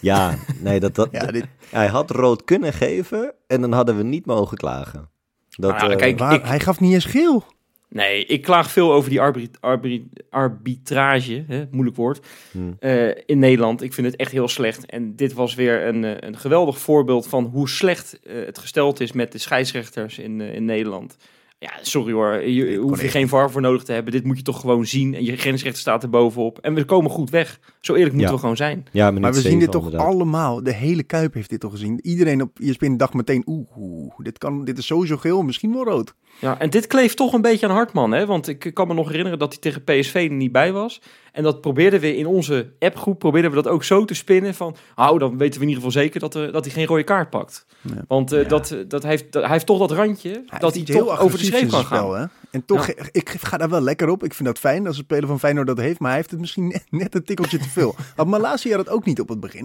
[0.00, 4.02] Ja, nee, dat, dat, Ja, dit, hij had rood kunnen geven en dan hadden we
[4.02, 5.10] niet mogen klagen.
[5.48, 7.44] Dat, Nou eh, kijk, waar, ik- hij gaf niet eens geel.
[7.90, 12.76] Nee, ik klaag veel over die arbit- arbit- arbitrage, hè, moeilijk woord, hmm.
[12.78, 13.82] eh, in Nederland.
[13.82, 14.86] Ik vind het echt heel slecht.
[14.86, 19.00] En dit was weer een, eh, een geweldig voorbeeld van hoe slecht eh, het gesteld
[19.00, 21.16] is met de scheidsrechters in, in Nederland.
[21.60, 24.12] Ja, sorry hoor, je, hoef je geen VAR voor nodig te hebben.
[24.12, 25.14] Dit moet je toch gewoon zien.
[25.14, 26.58] En je grensrechter staat er bovenop.
[26.58, 27.58] En we komen goed weg.
[27.80, 28.34] Zo eerlijk moeten Ja.
[28.34, 28.86] we gewoon zijn.
[28.92, 30.08] Ja, Maar we zien dit toch inderdaad.
[30.08, 30.62] allemaal.
[30.62, 31.98] De hele Kuip heeft dit toch gezien.
[32.02, 35.84] Iedereen op ESPN dacht meteen, oeh, oeh, dit, kan, dit is sowieso geel, misschien wel
[35.84, 36.14] rood.
[36.40, 38.26] Ja, en dit kleeft toch een beetje aan Hartman, hè?
[38.26, 41.00] Want ik kan me nog herinneren dat hij tegen PSV er niet bij was.
[41.38, 44.76] En dat probeerden we in onze appgroep, probeerden we dat ook zo te spinnen van...
[44.96, 47.30] Nou, dan weten we in ieder geval zeker dat, er, dat hij geen rode kaart
[47.30, 47.66] pakt.
[47.80, 48.04] Ja.
[48.08, 48.48] Want eh, Ja.
[48.48, 51.44] dat, dat hij, heeft, dat, hij heeft toch dat randje dat hij toch over de
[51.44, 51.98] schreef kan zijn gaan.
[51.98, 52.24] spel, hè?
[52.50, 54.24] En toch, ik ga daar wel lekker op.
[54.24, 55.98] Ik vind dat fijn als een speler van Feyenoord dat heeft.
[55.98, 57.94] Maar hij heeft het misschien net, net een tikkeltje te veel.
[58.16, 59.64] Had Malasia dat ook niet op het begin?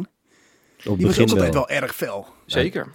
[0.85, 1.65] Op Die was begin ook altijd wel.
[1.67, 2.25] wel erg fel.
[2.45, 2.87] Zeker.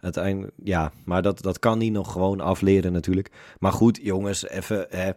[0.00, 3.30] Uiteindelijk, ja, maar dat, dat kan hij nog gewoon afleren natuurlijk.
[3.58, 5.10] Maar goed, jongens, even, hè,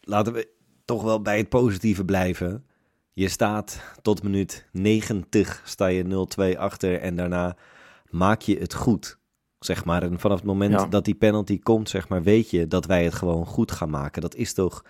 [0.00, 0.48] laten we
[0.84, 2.64] toch wel bij het positieve blijven.
[3.12, 7.56] Je staat tot minuut 90, sta je 0-2 achter en daarna
[8.10, 9.18] maak je het goed.
[9.58, 10.86] Zeg maar, en vanaf het moment Ja.
[10.86, 14.22] dat die penalty komt, zeg maar, weet je dat wij het gewoon goed gaan maken.
[14.22, 14.84] Dat is toch,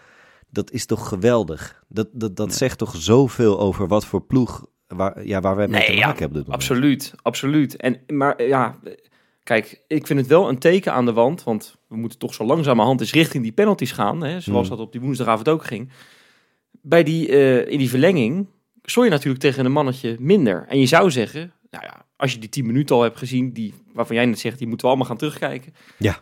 [0.50, 1.84] dat is toch geweldig.
[1.88, 5.78] Dat, dat, dat zegt toch zoveel over wat voor ploeg waar, ja, waar wij mee
[5.78, 6.38] Nee, te ja, maken hebben.
[6.38, 6.62] dit moment.
[6.68, 7.76] Absoluut, absoluut.
[7.76, 8.78] En, maar ja,
[9.44, 11.42] kijk, ik vind het wel een teken aan de wand.
[11.44, 14.22] Want we moeten toch zo langzamerhand eens richting die penalties gaan.
[14.22, 14.76] Hè, zoals Hmm.
[14.76, 15.90] dat op die woensdagavond ook ging.
[16.70, 18.48] Bij die, eh, in die verlenging
[18.82, 20.64] stond je natuurlijk tegen een mannetje minder.
[20.68, 23.74] En je zou zeggen, nou ja, als je die 10 minuten al hebt gezien, die,
[23.92, 25.74] waarvan jij net zegt, die moeten we allemaal gaan terugkijken.
[25.98, 26.20] Ja.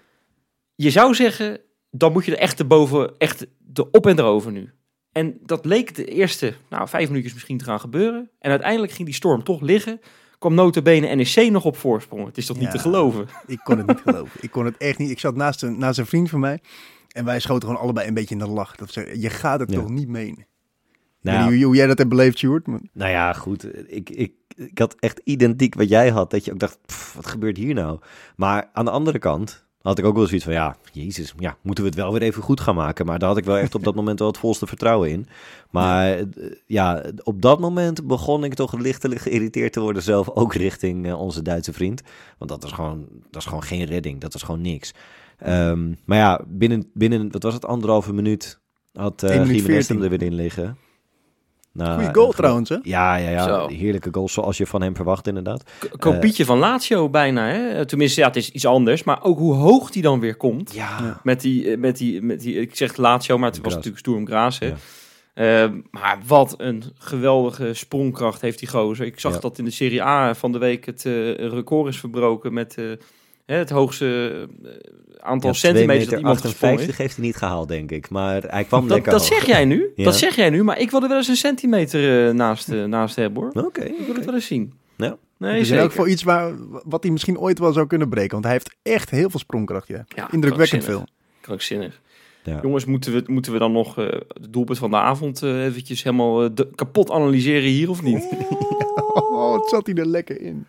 [0.74, 4.72] Je zou zeggen, dan moet je er echt erboven, echt de op en erover nu.
[5.12, 8.30] En dat leek de eerste nou, vijf minuutjes misschien te gaan gebeuren.
[8.38, 10.00] En uiteindelijk ging die storm toch liggen.
[10.42, 12.26] Kwam notabene NEC nog op voorsprong.
[12.26, 13.26] Het is toch niet te geloven?
[13.46, 14.40] Ik kon het niet geloven.
[14.40, 15.10] Ik kon het echt niet.
[15.10, 16.58] Ik zat naast een, naast een vriend van mij.
[17.08, 18.76] En wij schoten gewoon allebei een beetje in de lach.
[18.76, 19.78] Dat we, je gaat het Ja.
[19.80, 20.46] toch niet menen.
[21.20, 22.66] Nou, Ik weet niet hoe, hoe jij dat hebt beleefd, Sjoerd.
[22.66, 23.88] maar- Nou ja, goed.
[23.92, 26.30] Ik, ik, ik had echt identiek wat jij had.
[26.30, 27.98] Dat je ook dacht, pff, wat gebeurt hier nou?
[28.36, 31.84] Maar aan de andere kant had ik ook wel zoiets van, ja, jezus, ja, moeten
[31.84, 33.06] we het wel weer even goed gaan maken.
[33.06, 35.26] Maar daar had ik wel echt op dat moment wel het volste vertrouwen in.
[35.70, 36.24] Maar eh,
[36.66, 40.28] ja, op dat moment begon ik toch lichtelijk geïrriteerd te worden zelf.
[40.28, 42.02] Ook richting eh, onze Duitse vriend.
[42.38, 44.20] Want dat was gewoon, dat is gewoon geen redding.
[44.20, 44.94] Dat was gewoon niks.
[45.38, 48.60] Ehm, maar ja, binnen, binnen, wat was het, anderhalve minuut
[48.92, 50.02] had uh, 1 minuut Gimenez hem 14.
[50.02, 50.76] er weer in liggen.
[51.72, 52.76] Nou, Goeie goal eh, trouwens, hè?
[52.82, 53.42] ja, ja, ja.
[53.44, 53.68] Zo.
[53.68, 55.62] Heerlijke goal zoals je van hem verwacht inderdaad.
[55.78, 57.46] K- Kopietje van Lazio bijna.
[57.46, 57.86] Hè?
[57.86, 59.02] Tenminste, ja, het is iets anders.
[59.04, 60.72] Maar ook hoe hoog die dan weer komt.
[60.74, 61.20] Ja.
[61.22, 64.26] Met die, eh, met die, met die ik zeg Lazio, maar het was natuurlijk Sturm
[64.26, 64.58] Graz.
[64.58, 64.66] Hè?
[64.66, 64.74] Ja.
[65.64, 69.06] Eh, maar wat een geweldige sprongkracht heeft die gozer.
[69.06, 69.40] Ik zag Ja.
[69.40, 72.84] dat in de Serie A van de week het eh, record is verbroken met eh,
[73.46, 74.30] hè, het hoogste
[74.64, 74.70] eh,
[75.20, 76.96] aantal Ja, 2 centimeters meter dat iemand gesprongen 58 is.
[76.98, 78.10] heeft hij niet gehaald, denk ik.
[78.10, 79.30] Maar hij kwam Dat, lekker dat hoog.
[79.38, 79.90] zeg jij nu.
[79.96, 80.04] Ja.
[80.04, 80.62] Dat zeg jij nu.
[80.62, 83.64] Maar ik wilde wel eens een centimeter eh, naast, eh, naast hebben hoor.
[83.64, 84.72] Oké, Ik wil het wel eens zien.
[84.96, 85.16] Ja.
[85.38, 85.84] Nee, elk zeker.
[85.90, 86.52] geval iets waar,
[86.84, 88.30] wat hij misschien ooit wel zou kunnen breken.
[88.30, 90.04] Want hij heeft echt heel veel sprongkracht, ja.
[90.08, 90.84] Ja, Indrukwekkend krankzinnig.
[90.84, 91.04] veel.
[91.40, 92.00] Krankzinnig.
[92.44, 92.58] Ja.
[92.62, 96.54] Jongens, moeten we, moeten we dan nog eh het doelpunt van de avond eventjes helemaal
[96.54, 98.28] de- kapot analyseren hier of niet?
[99.14, 100.66] Oh, wat zat hij er lekker in.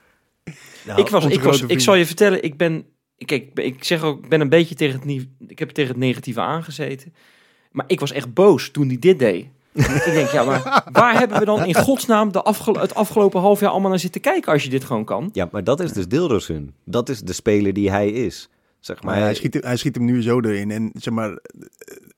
[0.85, 2.85] Nou, ik, was, ik, was, ik zal je vertellen, ik ben,
[3.17, 5.89] ik, kijk, ik zeg ook, ik ben een beetje tegen het, nie- ik heb tegen
[5.91, 7.13] het negatieve aangezeten.
[7.71, 9.45] Maar ik was echt boos toen hij dit deed.
[9.73, 13.59] ik denk, ja, maar waar hebben we dan in godsnaam de afgelo- het afgelopen half
[13.59, 15.29] jaar allemaal naar zitten kijken als je dit gewoon kan?
[15.33, 16.73] Ja, maar dat is dus Dilrosun.
[16.85, 18.49] Dat is de speler die hij is.
[18.79, 20.71] Zeg maar, Maar hij schiet, hij schiet hem nu zo erin.
[20.71, 21.37] En zeg maar, eh,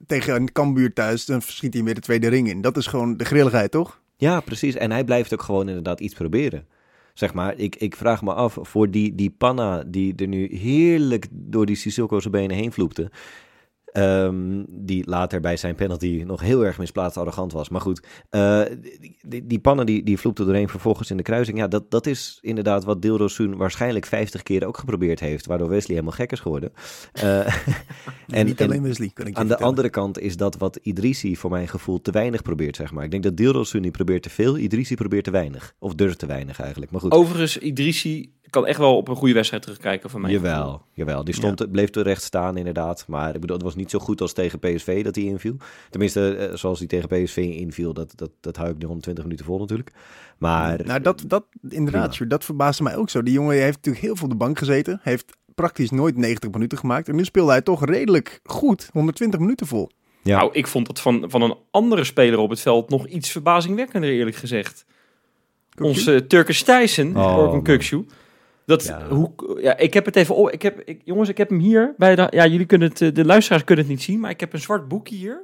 [0.07, 2.61] tegen een Cambuur thuis, dan schiet hij hem weer de tweede ring in.
[2.61, 3.99] Dat is gewoon de grilligheid, toch?
[4.17, 4.75] Ja, precies.
[4.75, 6.67] En hij blijft ook gewoon inderdaad iets proberen.
[7.15, 11.27] Zeg maar, ik, ik vraag me af voor die, die panna die er nu heerlijk
[11.31, 13.11] door die Sissoko zijn benen heen vloepte.
[13.95, 17.69] Ehm, die later bij zijn penalty nog heel erg misplaatst arrogant was.
[17.69, 18.61] Maar goed, eh,
[18.99, 21.57] die, die, die pannen die, die vloepte doorheen vervolgens in de kruising.
[21.57, 25.45] Ja, dat, dat is inderdaad wat Dilrosun waarschijnlijk 50 keer ook geprobeerd heeft.
[25.45, 26.73] Waardoor Wesley helemaal gek is geworden.
[27.13, 27.55] Eh,
[28.27, 31.35] En, niet alleen Wesley, kan ik je aan de andere kant is dat wat Idrissi
[31.35, 33.03] voor mijn gevoel te weinig probeert, zeg maar.
[33.03, 35.73] Ik denk dat Dilrosun die probeert te veel, Idrissi probeert te weinig.
[35.79, 36.91] Of durft te weinig eigenlijk.
[36.91, 40.31] Maar goed, Overigens, Idrissi kan echt wel op een goede wedstrijd terugkijken van mij.
[40.31, 41.23] jawel, jawel.
[41.23, 43.05] Die stond, bleef terecht staan inderdaad.
[43.07, 45.55] Maar ik bedoel, het was niet zo goed als tegen PSV dat hij inviel.
[45.89, 49.45] Tenminste, eh, zoals hij tegen PSV inviel, dat, dat, dat hou ik de 120 minuten
[49.45, 49.91] vol natuurlijk.
[50.37, 53.23] Maar Nou, dat, dat inderdaad, dat verbaasde mij ook zo.
[53.23, 54.99] Die jongen heeft natuurlijk heel veel op de bank gezeten.
[55.03, 57.09] Heeft praktisch nooit 90 minuten gemaakt.
[57.09, 58.89] En nu speelde hij toch redelijk goed.
[58.93, 59.89] 120 minuten vol.
[60.21, 63.31] ja, Nou, ik vond dat van, van een andere speler op het veld nog iets
[63.31, 64.85] verbazingwekkender, eerlijk gezegd.
[65.81, 68.07] Onze Turkish Thijssen, Oh, Orkun.
[68.65, 69.07] Dat, Ja.
[69.07, 70.51] hoe, ja, ik heb het even op.
[70.51, 72.27] Ik heb, ik, jongens, ik heb hem hier bij de.
[72.29, 74.59] Ja, jullie kunnen het, eh, de luisteraars kunnen het niet zien, maar ik heb een
[74.59, 75.43] zwart boekje hier.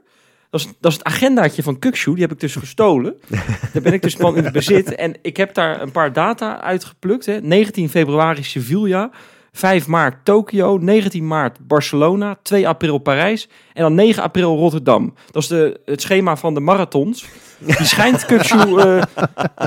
[0.50, 2.12] Dat is, dat is het agendaatje van Kukçu.
[2.12, 3.16] Die heb ik dus gestolen.
[3.74, 4.96] daar ben ik dus van in het bezit.
[4.96, 7.26] En ik heb daar een paar data uitgeplukt.
[7.26, 7.42] Hè.
[7.42, 9.12] 19 februari Sevilla.
[9.52, 10.78] 5 maart Tokio.
[10.78, 12.38] 19 maart Barcelona.
[12.42, 13.50] 2 april Parijs.
[13.74, 15.14] En dan 9 april Rotterdam.
[15.32, 17.26] Dat is de, het schema van de marathons.
[17.60, 19.02] Die schijnt Kukçu eh,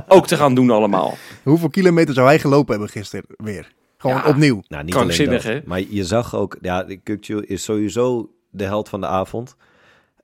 [0.08, 1.14] ook te gaan doen allemaal.
[1.42, 3.72] Hoeveel kilometer zou hij gelopen hebben gisteren weer?
[3.96, 4.28] Gewoon Ja.
[4.28, 4.62] opnieuw.
[4.68, 5.62] Nou, niet Krankzinnig, alleen dat.
[5.62, 5.68] hè?
[5.68, 9.56] Maar je zag ook, ja, de Kukçu is sowieso de held van de avond.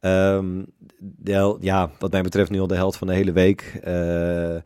[0.00, 0.46] Ehm,
[0.98, 3.80] de hel- ja, wat mij betreft nu al de held van de hele week.
[3.82, 4.56] Eh,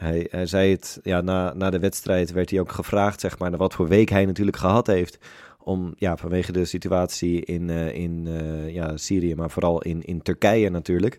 [0.00, 3.58] hij, zei het, ja, na, na de wedstrijd werd hij ook gevraagd, zeg maar, naar
[3.58, 5.18] wat voor week hij natuurlijk gehad heeft.
[5.58, 10.22] Om, ja, vanwege de situatie in, eh, in eh, ja, Syrië, maar vooral in, in
[10.22, 11.18] Turkije natuurlijk.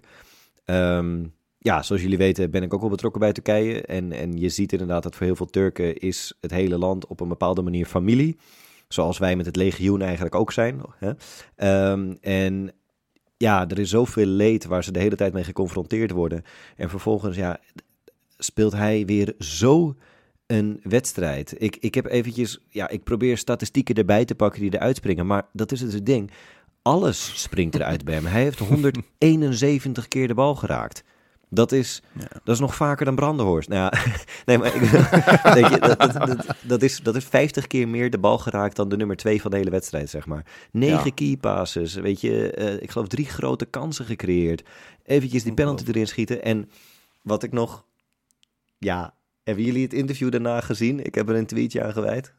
[0.66, 1.24] Ehm,
[1.58, 3.82] ja, zoals jullie weten ben ik ook wel betrokken bij Turkije.
[3.82, 7.20] En, en je ziet inderdaad dat voor heel veel Turken is het hele land op
[7.20, 8.38] een bepaalde manier familie.
[8.88, 10.82] Zoals wij met het legioen eigenlijk ook zijn.
[10.98, 11.12] Hè?
[11.56, 12.72] Ehm, en
[13.38, 16.44] ja, er is zoveel leed waar ze de hele tijd mee geconfronteerd worden.
[16.76, 17.60] En vervolgens, ja,
[18.44, 19.96] speelt hij weer zo
[20.48, 21.56] een wedstrijd.
[21.58, 25.28] Ik, ik heb eventjes, ja, ik probeer statistieken erbij te pakken die eruit springen.
[25.28, 26.32] Maar dat is dus het ding.
[26.82, 28.26] Alles springt eruit bij hem.
[28.26, 31.04] Hij heeft 171 keer de bal geraakt.
[31.50, 32.02] Dat is,
[32.44, 33.70] dat is nog vaker dan Brandenhorst.
[33.70, 34.04] Nou ja,
[34.46, 34.82] nee, maar ik,
[35.72, 38.90] je, dat, dat, dat, dat is, dat is 50 keer meer de bal geraakt dan
[38.90, 40.46] de nummer 2 van de hele wedstrijd, zeg maar.
[40.72, 41.12] Negen Ja.
[41.16, 44.64] key passes, weet je, eh, ik geloof drie grote kansen gecreëerd.
[45.06, 46.44] Eventjes die penalty erin schieten.
[46.44, 46.70] En
[47.22, 47.86] wat ik nog,
[48.86, 49.14] ja,
[49.44, 51.06] hebben jullie het interview daarna gezien?
[51.06, 52.34] Ik heb er een tweetje aan gewijd.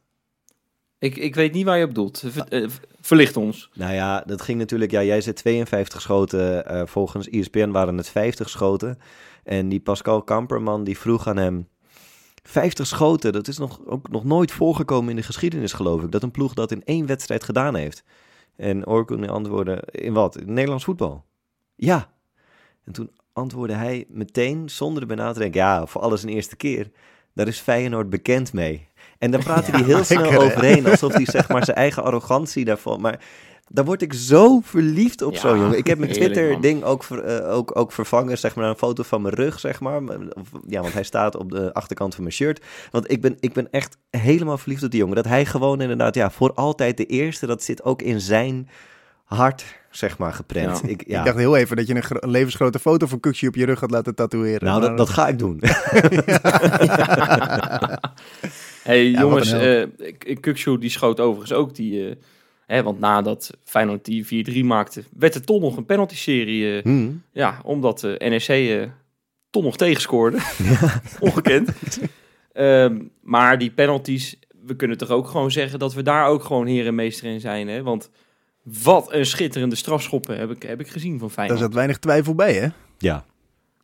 [0.98, 2.22] Ik, ik weet niet waar je op doelt.
[2.26, 2.68] Ver- eh,
[3.00, 3.70] verlicht ons.
[3.74, 4.90] Nou ja, dat ging natuurlijk.
[4.90, 6.66] Ja, jij zei 52 schoten.
[6.66, 8.98] eh, volgens ESPN waren het 50 schoten.
[9.44, 11.68] En die Pascal Kamperman die vroeg aan hem.
[12.42, 16.10] 50 schoten, dat is nog, ook nog nooit voorgekomen in de geschiedenis, geloof ik.
[16.12, 18.04] Dat een ploeg dat in één wedstrijd gedaan heeft.
[18.56, 20.38] En Orkun antwoordde: In wat?
[20.38, 21.24] In Nederlands voetbal?
[21.74, 22.12] Ja.
[22.84, 26.56] En toen antwoordde hij meteen, zonder erbij na te denken: Ja, voor alles een eerste
[26.56, 26.90] keer.
[27.34, 28.88] Daar is Feyenoord bekend mee.
[29.18, 32.64] En daar praatte hij heel snel lekker, overheen, alsof hij zeg maar zijn eigen arrogantie
[32.64, 33.00] daarvan.
[33.00, 33.20] Maar
[33.68, 35.78] daar word ik zo verliefd op Ja, zo, jongen.
[35.78, 39.22] Ik heb mijn Twitter-ding ook, ver- eh, ook, ook vervangen, zeg maar, een foto van
[39.22, 40.02] mijn rug, zeg maar.
[40.66, 42.64] Ja, want hij staat op de achterkant van mijn shirt.
[42.90, 45.16] Want ik ben, ik ben echt helemaal verliefd op die jongen.
[45.16, 48.68] Dat hij gewoon inderdaad, ja, voor altijd de eerste, dat zit ook in zijn
[49.24, 50.80] hart, zeg maar, geprent.
[50.82, 50.88] Ja.
[50.88, 51.18] Ik, ja.
[51.18, 53.64] Ik dacht heel even dat je een, gro- een levensgrote foto van Kukje op je
[53.64, 54.64] rug had laten tatoeëren.
[54.64, 55.60] nou, Maar- dat, dat ga ik doen.
[58.82, 59.54] hey, Ja, jongens,
[60.40, 62.08] Kukçu die schoot overigens ook die...
[62.08, 62.14] eh,
[62.66, 66.76] hè, want nadat Feyenoord die 4-3 maakte, werd er toch nog een penalty-serie.
[66.76, 67.10] eh, Hm.
[67.32, 68.82] ja, omdat de NEC eh
[69.50, 70.38] toch nog tegenscoorde.
[71.20, 71.68] Ongekend.
[72.52, 76.66] Ehm, maar die penalties, we kunnen toch ook gewoon zeggen dat we daar ook gewoon
[76.66, 77.68] heer en meester in zijn.
[77.68, 77.82] Hè?
[77.82, 78.10] Want
[78.62, 81.60] wat een schitterende strafschoppen heb ik, heb ik gezien van Daar Feyenoord.
[81.60, 82.68] zat weinig twijfel bij, hè?
[82.98, 83.24] Ja,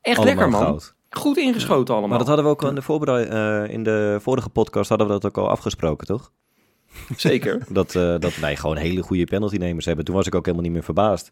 [0.00, 0.62] Echt allemaal lekker, man.
[0.62, 0.94] goud.
[1.10, 2.08] Goed ingeschoten allemaal.
[2.08, 3.26] Maar dat hadden we ook al in de,
[3.66, 6.32] eh, in de vorige podcast hadden we dat ook al afgesproken, toch?
[7.16, 7.62] Zeker.
[7.68, 10.04] Dat, eh, dat wij gewoon hele goede penaltynemers hebben.
[10.04, 11.30] Toen was ik ook helemaal niet meer verbaasd.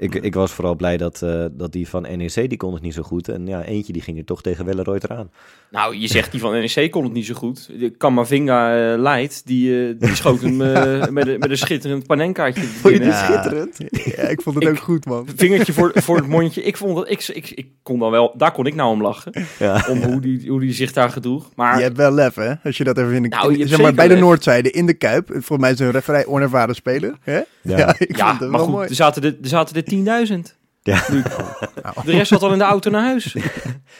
[0.00, 2.94] Ik, ik was vooral blij dat, eh, dat die van NEC, die kon het niet
[2.94, 3.28] zo goed.
[3.28, 5.30] En ja, eentje die ging er toch tegen Welleroy eraan.
[5.70, 7.70] Nou, je zegt die van NEC kon het niet zo goed.
[7.78, 12.62] De Kamavinga Leidt, die, eh, die schoot hem eh, met, een- met een schitterend panenkaartje.
[12.62, 13.76] Vond je die schitterend?
[14.16, 15.26] Ja, ik vond het Ik- ook goed, man.
[15.36, 16.62] Vingertje voor, voor het mondje.
[16.62, 19.32] Ik vond dat, ik, ik, ik kon dan wel, daar kon ik nou om lachen.
[19.58, 19.84] Ja.
[19.88, 21.50] Om hoe die, hoe die zich daar gedroeg.
[21.56, 22.52] Maar Je hebt wel lef, hè?
[22.64, 23.28] Als je dat even in de...
[23.28, 24.22] Nou, in- zeg maar, bij de lef.
[24.22, 25.26] Noordzijde, in de Kuip.
[25.28, 27.14] Volgens mij is een vrij onervaren speler.
[27.20, 27.40] Hè?
[27.62, 27.94] Ja.
[27.98, 28.88] ik Ja, vond het maar wel goed, mooi.
[28.88, 30.56] er zaten er, er, zaten er 10.000.
[30.82, 31.04] Ja.
[31.10, 31.22] Nu,
[32.04, 33.36] De rest zat al in de auto naar huis.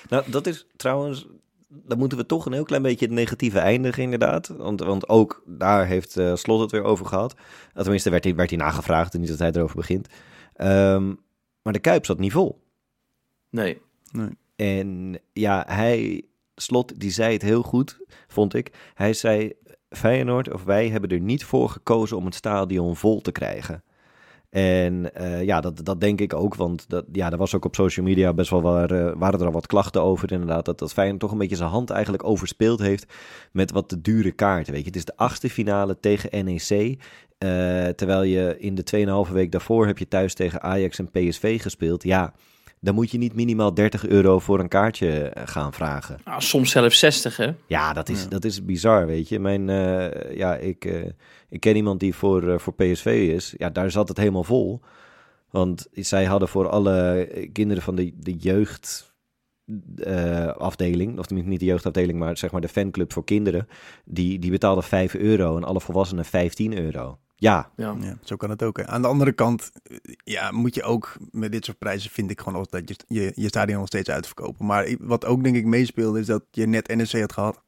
[0.09, 1.27] Nou, dat is trouwens
[1.68, 4.48] dan moeten we toch een heel klein beetje het negatieve eindigen, inderdaad.
[4.48, 7.35] Want, want ook daar heeft eh, Slot het weer over gehad.
[7.74, 10.09] Uh, tenminste, werd hij, werd hij nagevraagd en niet dat hij erover begint.
[10.57, 11.20] Um,
[11.62, 12.62] maar de Kuip zat niet vol.
[13.51, 13.81] Nee.
[14.11, 14.29] nee.
[14.57, 16.22] En ja, hij,
[16.55, 18.72] Slot, die zei het heel goed, vond ik.
[18.94, 19.53] Hij zei,
[19.90, 23.83] Feyenoord of wij hebben er niet voor gekozen om het stadion vol te krijgen.
[24.50, 27.74] En uh, ja, dat, dat denk ik ook, want dat, ja, er was ook op
[27.74, 30.64] social media best wel waar, uh, waren er al wat klachten over inderdaad.
[30.64, 33.12] Dat, dat Feyenoord toch een beetje zijn hand eigenlijk overspeeld heeft
[33.52, 34.72] met wat te dure kaarten.
[34.72, 36.70] Weet je, het is de achtste finale tegen NEC.
[36.70, 41.62] Uh, terwijl je in de 2,5 week daarvoor heb je thuis tegen Ajax en PSV
[41.62, 42.02] gespeeld.
[42.02, 42.34] Ja,
[42.80, 46.18] dan moet je niet minimaal 30 euro voor een kaartje eh, gaan vragen.
[46.24, 47.50] Nou, soms zelfs 60, hè?
[47.66, 48.28] Ja, dat is, ja.
[48.28, 49.38] dat is bizar, weet je.
[49.38, 51.04] Mijn, uh, ja, ik, uh,
[51.48, 53.54] ik ken iemand die voor, uh, voor PSV is.
[53.56, 54.80] Ja, daar zat het helemaal vol.
[55.50, 59.06] Want zij hadden voor alle kinderen van de, de jeugd
[60.56, 63.68] afdeling, of niet de jeugdafdeling, maar zeg maar de fanclub voor kinderen,
[64.04, 67.18] die, die betaalden 5 euro en alle volwassenen 15 euro.
[67.40, 67.70] Ja.
[67.77, 67.96] ja.
[68.01, 68.18] ja.
[68.22, 68.77] zo kan het ook.
[68.77, 68.87] Hè.
[68.87, 69.70] Aan de andere kant,
[70.24, 73.48] ja, moet je ook met dit soort prijzen, vind ik gewoon altijd je, je, je
[73.48, 74.66] stadion nog steeds uitverkopen.
[74.66, 77.62] Maar wat ook denk ik meespeelde, is dat je net NEC had gehad.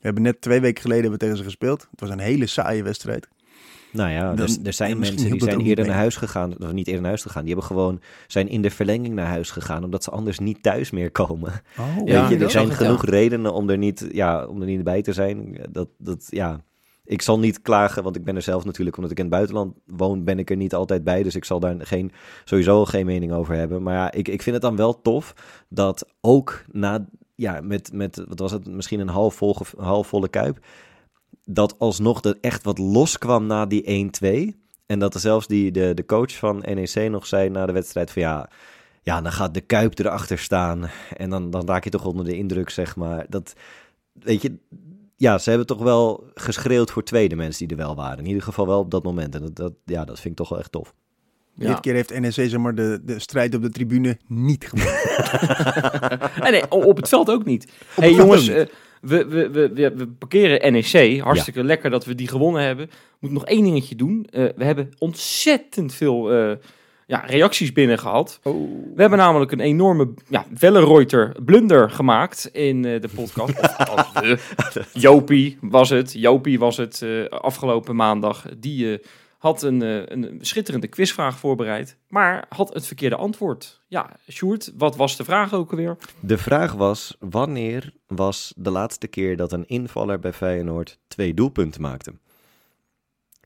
[0.00, 1.88] We hebben net twee weken geleden hebben we tegen ze gespeeld.
[1.90, 3.28] Het was een hele saaie wedstrijd.
[3.92, 7.00] Nou ja, er, er zijn mensen die zijn eerder naar huis gegaan, of niet eerder
[7.00, 7.44] naar huis gegaan.
[7.44, 10.90] Die hebben gewoon, zijn in de verlenging naar huis gegaan, omdat ze anders niet thuis
[10.90, 11.52] meer komen.
[11.78, 13.10] Oh, ja, Weet je, er zijn genoeg ja.
[13.10, 15.58] redenen om er, niet, ja, om er niet bij te zijn.
[15.70, 16.60] Dat, dat, ja,
[17.10, 19.74] ik zal niet klagen, want ik ben er zelf natuurlijk, omdat ik in het buitenland
[19.86, 21.22] woon, ben ik er niet altijd bij.
[21.22, 22.12] Dus ik zal daar geen,
[22.44, 23.82] sowieso geen mening over hebben.
[23.82, 25.34] Maar ja, ik, ik vind het dan wel tof
[25.68, 30.58] dat ook na, ja, met, met wat was het, misschien een halfvolle, halfvolle kuip,
[31.44, 34.10] dat alsnog er echt wat loskwam na die
[34.54, 34.56] 1-2.
[34.86, 38.10] En dat er zelfs die, de, de coach van NEC nog zei na de wedstrijd
[38.10, 38.50] van ja,
[39.02, 40.90] ja, dan gaat de Kuip erachter staan.
[41.16, 43.26] En dan, dan raak je toch onder de indruk, zeg maar.
[43.28, 43.54] Dat,
[44.12, 44.58] weet je,
[45.20, 48.18] ja, ze hebben toch wel geschreeuwd voor tweede mensen die er wel waren.
[48.18, 49.34] In ieder geval wel op dat moment.
[49.34, 50.94] En dat, dat, ja, dat vind ik toch wel echt tof.
[51.54, 51.66] Ja.
[51.66, 56.38] Dit keer heeft NEC zeg maar, de, de strijd op de tribune niet gemaakt.
[56.42, 57.72] nee, nee, op het veld ook niet.
[57.94, 58.64] Hé hey, jongens, uh,
[59.00, 61.20] we, we, we, we parkeren NEC.
[61.20, 61.66] Hartstikke ja.
[61.66, 62.86] lekker dat we die gewonnen hebben.
[62.86, 64.26] We moeten nog één dingetje doen.
[64.30, 66.32] Uh, we hebben ontzettend veel...
[66.32, 66.52] Uh,
[67.10, 68.40] ja, reacties binnen gehad.
[68.42, 68.54] Oh.
[68.94, 73.60] We hebben namelijk een enorme ja, Wellenreuter blunder gemaakt in uh, de podcast.
[73.94, 74.38] of, de,
[74.92, 76.12] Jopie was het.
[76.12, 78.44] Jopie was het uh, afgelopen maandag.
[78.58, 78.98] Die uh,
[79.38, 79.80] had een,
[80.12, 83.80] een schitterende quizvraag voorbereid, maar had het verkeerde antwoord.
[83.88, 85.96] Ja, Sjoerd, wat was de vraag ook alweer?
[86.20, 91.80] De vraag was, wanneer was de laatste keer dat een invaller bij Feyenoord twee doelpunten
[91.80, 92.12] maakte?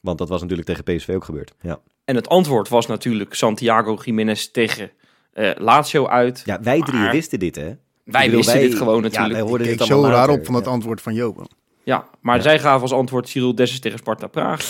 [0.04, 1.80] Want dat was natuurlijk tegen PSV ook gebeurd, ja.
[2.04, 4.90] En het antwoord was natuurlijk Santiago Jiménez tegen
[5.34, 6.42] uh, Lazio uit.
[6.44, 7.12] Ja, wij drie maar...
[7.12, 7.76] wisten dit, hè?
[8.04, 9.32] Wij bedoel, wisten wij, dit gewoon natuurlijk.
[9.32, 11.46] Ja, wij hoorden ik dit zo raar op van het antwoord van Joop.
[11.82, 12.42] Ja, maar ja.
[12.42, 14.60] zij gaven als antwoord Cyril Dessus tegen Sparta Praag.
[14.60, 14.66] Uh,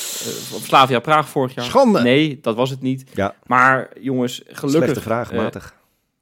[0.63, 1.65] Slavia Praag vorig jaar.
[1.65, 2.03] Schande!
[2.03, 3.11] Nee, dat was het niet.
[3.15, 3.35] Ja.
[3.47, 4.83] Maar jongens, gelukkig...
[4.83, 5.75] Slechte vraag, uh, matig.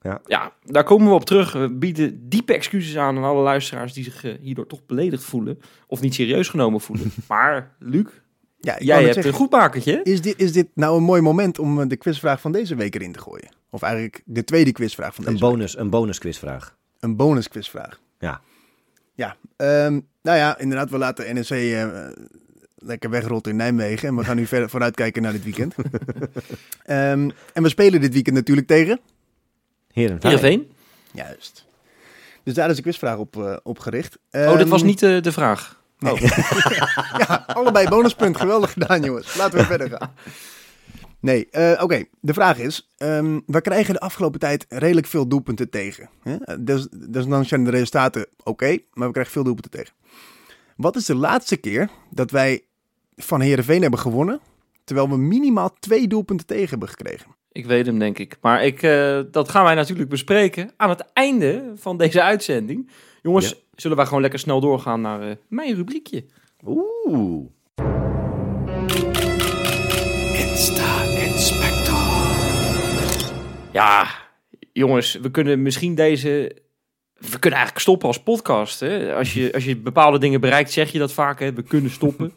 [0.03, 0.21] Ja.
[0.27, 1.53] ja, daar komen we op terug.
[1.53, 5.61] We bieden diepe excuses aan aan alle luisteraars die zich uh, hierdoor toch beledigd voelen.
[5.87, 7.13] Of niet serieus genomen voelen.
[7.29, 8.07] maar, Luc,
[8.63, 10.01] ja, Jij hebt zeggen, een goed bakertje.
[10.03, 13.13] Is dit, is dit nou een mooi moment om de quizvraag van deze week erin
[13.13, 13.49] te gooien?
[13.71, 15.83] Of eigenlijk de tweede quizvraag van deze een bonus, week?
[15.83, 16.77] Een bonus quizvraag.
[17.01, 18.01] Een bonus quizvraag.
[18.19, 18.41] Ja.
[19.15, 22.09] Ja, um, nou ja, inderdaad, we laten NEC uh,
[22.77, 24.09] lekker wegrotten in Nijmegen.
[24.09, 25.75] En we gaan nu verder vooruitkijken naar dit weekend.
[25.77, 25.87] um,
[27.55, 29.01] en we spelen dit weekend natuurlijk tegen...
[29.93, 30.31] Heerenveen.
[30.31, 30.73] Heerenveen.
[31.13, 31.67] Juist.
[32.43, 34.19] Dus daar is de quizvraag op, uh, op gericht.
[34.31, 35.82] Um, oh, dat was niet uh, de vraag.
[36.03, 36.13] Nee.
[36.13, 36.21] Oh.
[37.27, 38.37] ja, allebei bonuspunt.
[38.37, 39.37] Geweldig gedaan, jongens.
[39.37, 40.15] Laten we verder gaan.
[41.21, 41.83] Nee, uh, oké.
[41.83, 42.09] Okay.
[42.21, 46.11] De vraag is, um, we krijgen de afgelopen tijd redelijk veel doelpunten tegen.
[46.23, 46.37] Hè?
[46.61, 49.95] Dus, dus dan zijn de resultaten oké, okay, maar we krijgen veel doelpunten tegen.
[50.77, 52.65] Wat is de laatste keer dat wij
[53.17, 54.41] van Heerenveen hebben gewonnen,
[54.85, 57.27] terwijl we minimaal twee doelpunten tegen hebben gekregen?
[57.53, 58.37] Ik weet hem, denk ik.
[58.41, 62.91] Maar ik, uh, dat gaan wij natuurlijk bespreken aan het einde van deze uitzending.
[63.23, 63.57] Jongens, ja.
[63.75, 66.25] zullen wij gewoon lekker snel doorgaan naar uh, mijn rubriekje.
[66.67, 67.47] Oeh.
[70.35, 71.97] Insta-inspector.
[73.73, 74.09] Ja,
[74.73, 76.57] jongens, we kunnen misschien deze...
[77.15, 78.81] We kunnen eigenlijk stoppen als podcast.
[78.81, 79.15] Hè?
[79.15, 81.41] Als, je, als je bepaalde dingen bereikt, zeg je dat vaak.
[81.41, 81.53] Hè?
[81.53, 82.33] We kunnen stoppen.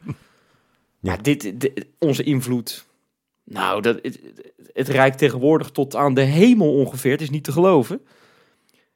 [0.99, 2.85] ja, dit, dit, onze invloed...
[3.43, 4.19] Nou, dat, het,
[4.73, 7.11] het reikt tegenwoordig tot aan de hemel ongeveer.
[7.11, 8.01] Het is niet te geloven.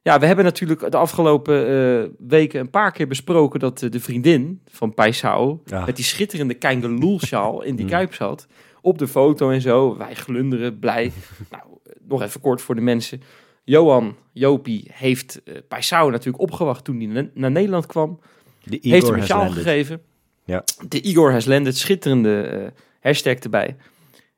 [0.01, 3.99] Ja, we hebben natuurlijk de afgelopen uh, weken een paar keer besproken dat uh, de
[3.99, 5.85] vriendin van Paisao ja.
[5.85, 8.47] met die schitterende Kangaloo-sjaal in die kuip zat.
[8.81, 9.97] Op de foto en zo.
[9.97, 11.11] Wij glunderen, blij.
[11.51, 11.63] nou,
[12.07, 13.21] nog even kort voor de mensen.
[13.63, 18.19] Johan, Jopie, heeft uh, Paisao natuurlijk opgewacht toen hij na- naar Nederland kwam.
[18.63, 20.01] De heeft hem Igor een sjaal gegeven.
[20.45, 20.63] Ja.
[20.87, 22.67] De Igor has landed, schitterende eh,
[22.99, 23.75] hashtag erbij.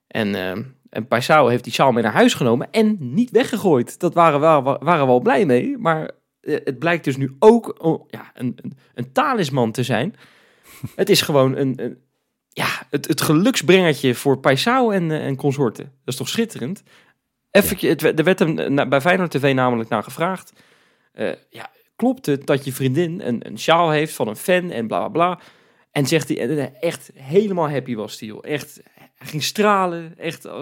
[0.07, 3.99] En, eh en Paisao heeft die sjaal mee naar huis genomen en niet weggegooid.
[3.99, 5.77] Dat waren we, wa- waren we al blij mee.
[5.77, 10.15] Maar eh, het blijkt dus nu ook oh, ja, een, een, een talisman te zijn.
[10.95, 11.97] het is gewoon een, een,
[12.49, 15.83] ja, het, het geluksbrengertje voor Paisao en, eh, en consorten.
[15.83, 16.83] Dat is toch schitterend?
[17.51, 20.53] Even, het, er werd hem bij Feyenoord TV namelijk naar gevraagd.
[21.11, 24.87] Eh, ja, klopt het dat je vriendin een, een sjaal heeft van een fan en
[24.87, 25.39] bla bla bla?
[25.91, 28.39] En zegt hij, echt helemaal happy was hij, joh.
[28.45, 28.81] Echt,
[29.21, 30.53] hij ging stralen, echt, eh,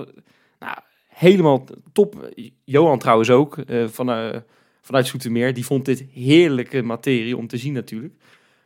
[0.60, 2.32] nou, helemaal top.
[2.64, 4.38] Johan trouwens ook, eh, van, eh,
[4.82, 8.14] vanuit Zoetermeer, die vond dit heerlijke materie om te zien natuurlijk.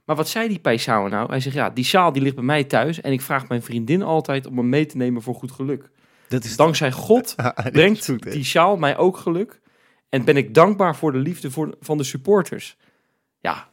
[0.05, 1.29] Maar wat zei die Paisao nou?
[1.29, 4.01] Hij zegt, ja, die sjaal die ligt bij mij thuis en ik vraag mijn vriendin
[4.01, 5.89] altijd om hem mee te nemen voor goed geluk.
[6.27, 7.35] Dat is Dankzij God
[7.71, 9.61] brengt goed, die sjaal mij ook geluk.
[10.09, 12.77] En ben ik dankbaar voor de liefde voor, van de supporters.
[13.39, 13.67] Ja,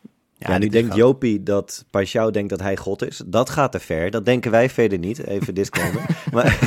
[0.49, 3.23] Ja, nu dit denkt gaat- Jopie dat Paixão denkt dat hij God is.
[3.27, 4.11] Dat gaat te ver.
[4.11, 5.27] Dat denken wij verder niet.
[5.27, 6.07] Even disclaimer.
[6.33, 6.59] maar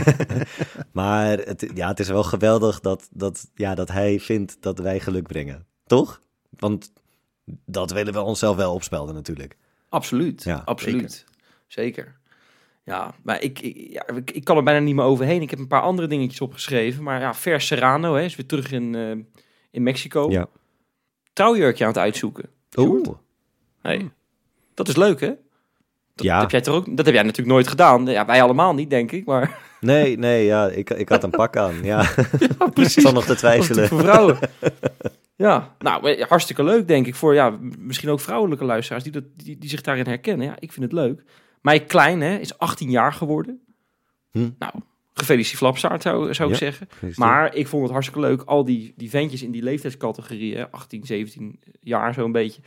[0.91, 4.99] maar het, ja, het is wel geweldig dat, dat, ja, dat hij vindt dat wij
[4.99, 5.65] geluk brengen.
[5.86, 6.21] Toch?
[6.49, 6.91] Want
[7.65, 9.57] dat willen we onszelf wel opspelden natuurlijk.
[9.89, 10.43] absoluut.
[10.43, 11.25] Ja, absoluut.
[11.67, 12.21] Zeker.
[12.86, 15.41] Ja, maar ik, ik, ja, ik, ik kan er bijna niet meer overheen.
[15.41, 17.03] Ik heb een paar andere dingetjes opgeschreven.
[17.03, 20.31] Maar ja, Ver Serrano hè, is weer terug in, eh, in Mexico.
[20.31, 20.47] Ja.
[21.33, 22.49] Trouwjurkje aan het uitzoeken.
[23.84, 24.02] Sjoerd?
[24.02, 24.10] Hey.
[24.74, 25.28] Dat is leuk, hè?
[26.15, 26.39] Dat, Ja.
[26.39, 28.06] heb jij toch ook, dat heb jij natuurlijk nooit gedaan.
[28.06, 29.26] Ja, wij allemaal niet, denk ik.
[29.26, 31.74] Maar Nee, nee, ja, ik, ik had een pak aan.
[31.84, 32.02] Ja,
[32.39, 33.04] ja, ik precies.
[33.04, 33.88] zal nog te twijfelen.
[33.88, 34.38] voor vrouwen.
[35.36, 39.58] ja, nou, hartstikke leuk denk ik voor ja, misschien ook vrouwelijke luisteraars die, dat, die,
[39.58, 40.46] die zich daarin herkennen.
[40.46, 41.24] Ja, ik vind het leuk.
[41.62, 43.62] Mike Klein hè, is 18 jaar geworden.
[44.32, 44.50] Hm.
[44.60, 44.74] Nou,
[45.13, 46.65] gefeliciteerd Flapstaart zou, zou ik Ja.
[46.72, 46.88] zeggen.
[47.15, 48.41] Maar ik vond het hartstikke leuk.
[48.41, 52.62] Al die, die ventjes in die leeftijdscategorie, hè, 18, 17 jaar zo'n beetje.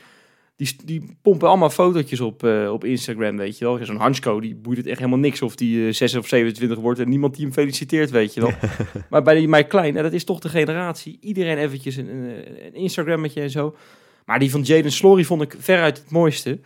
[0.57, 3.85] Die, die pompen allemaal fotootjes op, eh, op Instagram, weet je wel.
[3.85, 7.01] Zo'n Hansko, die boeit het echt helemaal niks of die eh 6 of 27 wordt
[7.01, 8.53] en niemand die hem feliciteert, weet je wel.
[9.11, 11.19] maar bij die Mike Klein, hè, dat is toch de generatie.
[11.21, 13.77] Iedereen eventjes een, een, een Instagrammetje en zo.
[14.25, 16.61] Maar die van Jaden Slory vond ik veruit het mooiste.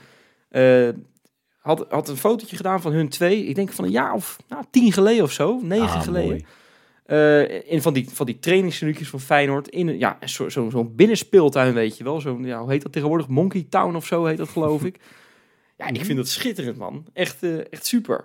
[0.49, 0.89] Eh,
[1.59, 3.45] had, had een fotootje gedaan van hun twee.
[3.45, 5.61] Ik denk van een jaar of nou, tien geleden of zo.
[5.63, 6.29] Negen Ah, geleden.
[6.29, 6.45] mooi.
[7.11, 9.69] Eh, in van die, van die trainingstenuutjes van Feyenoord.
[9.69, 12.21] In een, ja, zo'n zo, zo'n binnenspeeltuin, weet je wel.
[12.21, 13.29] Zo'n, ja, hoe heet dat tegenwoordig?
[13.29, 14.97] Monkey Town of zo heet dat, geloof ik.
[15.77, 17.07] Ja, en ik vind dat schitterend, man.
[17.13, 18.25] Echt, eh, echt super.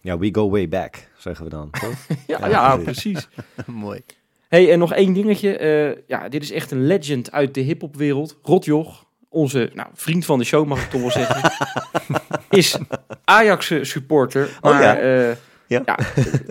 [0.00, 1.70] Ja, we go way back, zeggen we dan.
[1.80, 2.06] toch?
[2.26, 3.28] Ja, Ja, ja, precies.
[3.66, 4.00] Mooi.
[4.48, 5.56] hey, en nog één dingetje.
[5.56, 8.38] Eh, ja, dit is echt een legend uit de hip-hopwereld.
[8.42, 11.52] Rotjoch, onze nou, vriend van de show, mag ik toch wel zeggen.
[12.50, 12.78] is
[13.24, 14.58] Ajax supporter.
[14.60, 15.36] Oh, Maar, ja?
[15.70, 15.82] Ja.
[15.84, 15.98] ja,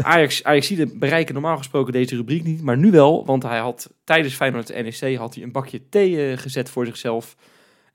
[0.01, 2.61] Ajax, Ajaxiden bereiken normaal gesproken deze rubriek niet.
[2.61, 6.31] Maar nu wel, want hij had tijdens Feyenoord en NEC had hij een bakje thee
[6.31, 7.35] eh, gezet voor zichzelf.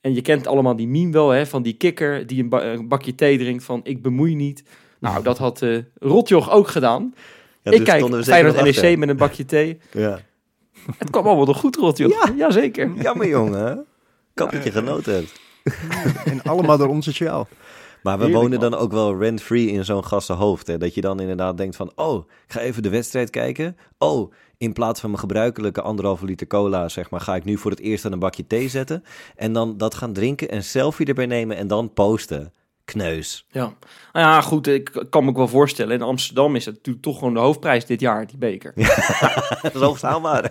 [0.00, 2.88] En je kent allemaal die meme wel, hè, van die kikker die een, ba- een
[2.88, 4.62] bakje thee drinkt van ik bemoei niet.
[5.00, 7.14] Nou, dat had eh Rotjoch ook gedaan.
[7.62, 8.98] Ja, ik dus kijk Feyenoord NEC achter.
[8.98, 9.78] met een bakje thee.
[9.92, 10.20] Ja.
[10.98, 12.10] Het kwam allemaal nog goed, Rotjoch.
[12.26, 12.32] Ja.
[12.37, 12.92] Jazeker.
[13.02, 13.84] Jammer, jongen.
[14.34, 15.40] Kap dat je genoten hebt.
[16.24, 17.48] En allemaal door onze sjaal.
[18.04, 18.70] Maar we Heerlijk, wonen man.
[18.70, 20.66] dan ook wel rent-free in zo'n gassenhoofd.
[20.66, 20.78] Hè?
[20.78, 21.92] Dat je dan inderdaad denkt van...
[21.94, 23.76] Oh, ik ga even de wedstrijd kijken.
[23.98, 26.88] Oh, in plaats van mijn gebruikelijke anderhalve liter cola...
[26.88, 29.04] zeg maar, ga ik nu voor het eerst aan een bakje thee zetten.
[29.36, 31.56] En dan dat gaan drinken, een selfie erbij nemen...
[31.56, 32.52] en dan posten.
[32.84, 33.46] Kneus.
[33.48, 33.62] Ja.
[34.12, 35.94] Nou ja, goed, ik kan me ook wel voorstellen.
[35.94, 38.72] In Amsterdam is het natuurlijk toch gewoon de hoofdprijs dit jaar, die beker.
[39.62, 40.50] dat is hoogstaanbaar.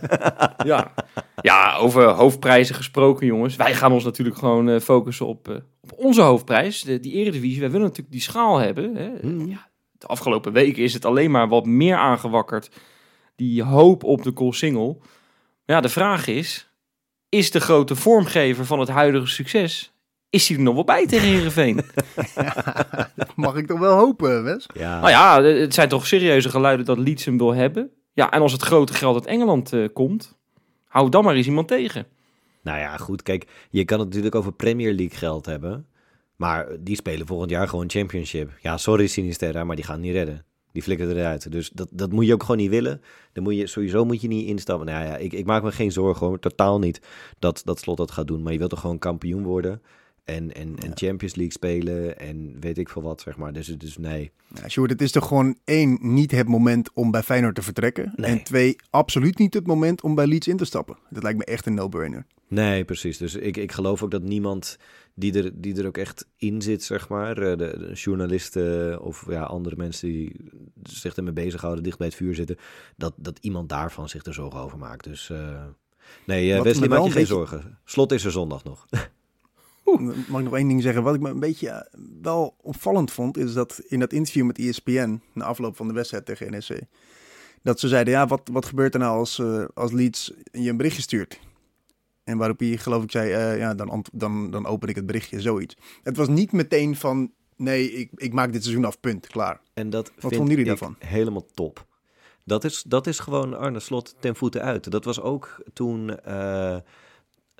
[0.65, 0.93] Ja.
[1.41, 3.55] Ja, over hoofdprijzen gesproken, jongens.
[3.55, 7.59] Wij gaan ons natuurlijk gewoon eh, focussen op, eh, op onze hoofdprijs, de, die Eredivisie.
[7.59, 8.95] Wij willen natuurlijk die schaal hebben.
[8.95, 9.09] Hè.
[9.21, 9.47] Hmm.
[9.47, 12.69] Ja, de afgelopen weken is het alleen maar wat meer aangewakkerd.
[13.35, 14.97] Die hoop op de goal single.
[15.65, 16.69] Ja, de vraag is,
[17.29, 19.93] is de grote vormgever van het huidige succes...
[20.33, 21.81] Is hij er nog wel bij tegen Heerenveen?
[23.35, 24.65] Mag ik toch wel hopen, Wes?
[24.73, 27.91] Ja, Nou ja, het zijn toch serieuze geluiden dat Leeds hem wil hebben.
[28.13, 30.37] Ja, en als het grote geld uit Engeland eh, komt,
[30.93, 32.05] hou dan maar eens iemand tegen.
[32.61, 33.21] nou ja, goed.
[33.21, 35.85] Kijk, je kan het natuurlijk over Premier League geld hebben.
[36.35, 38.51] Maar die spelen volgend jaar gewoon Championship.
[38.61, 40.45] Ja, sorry Sinisterra, maar die gaan niet redden.
[40.71, 41.51] Die flikkeren eruit.
[41.51, 43.01] Dus dat, dat moet je ook gewoon niet willen.
[43.33, 44.85] Dan moet je, sowieso moet je niet instappen.
[44.85, 46.39] Nou ja, ik, ik maak me geen zorgen hoor.
[46.39, 47.01] Totaal niet
[47.39, 48.43] dat, dat Slot dat gaat doen.
[48.43, 49.81] Maar je wilt toch gewoon kampioen worden.
[50.23, 52.19] En, en, en Champions League spelen.
[52.19, 53.53] En weet ik veel wat, zeg maar.
[53.53, 54.31] Dus, dus nee.
[54.55, 58.13] Ja, Sjoerd, het is toch gewoon één, niet het moment om bij Feyenoord te vertrekken.
[58.15, 58.31] Nee.
[58.31, 60.97] En twee, absoluut niet het moment om bij Leeds in te stappen.
[61.09, 62.25] Dat lijkt me echt een no-brainer.
[62.47, 63.17] Nee, precies.
[63.17, 64.77] Dus ik, ik geloof ook dat niemand
[65.15, 67.37] die er, die er ook echt in zit, zeg maar.
[67.37, 70.35] eh, De, de journalisten of ja, andere mensen die
[70.83, 72.57] zich ermee bezighouden, dicht bij het vuur zitten.
[72.97, 75.03] Dat, dat iemand daarvan zich er zorgen over maakt.
[75.03, 75.63] Dus eh,
[76.25, 77.77] Nee, Wat Wesley, maak je een geen beetje- zorgen.
[77.85, 78.85] Slot is er zondag nog.
[79.83, 81.03] Mag ik nog één ding zeggen?
[81.03, 84.57] Wat ik me een beetje eh, wel opvallend vond, is dat in dat interview met
[84.57, 86.81] E ESPN, na afloop van de wedstrijd tegen NEC,
[87.61, 90.77] dat ze zeiden, ja, wat, wat gebeurt er nou als, eh, als Leeds je een
[90.77, 91.39] berichtje stuurt?
[92.23, 95.41] En waarop hij, geloof ik, zei, eh, ja, dan, dan, dan open ik het berichtje,
[95.41, 95.77] zoiets.
[96.03, 99.61] Het was niet meteen van, nee, ik, ik maak dit seizoen af, punt, klaar.
[99.73, 100.95] En dat vind vonden jullie ik daarvan?
[100.99, 101.85] helemaal top.
[102.45, 104.91] Dat is, dat is gewoon Arne Slot ten voeten uit.
[104.91, 106.19] Dat was ook toen,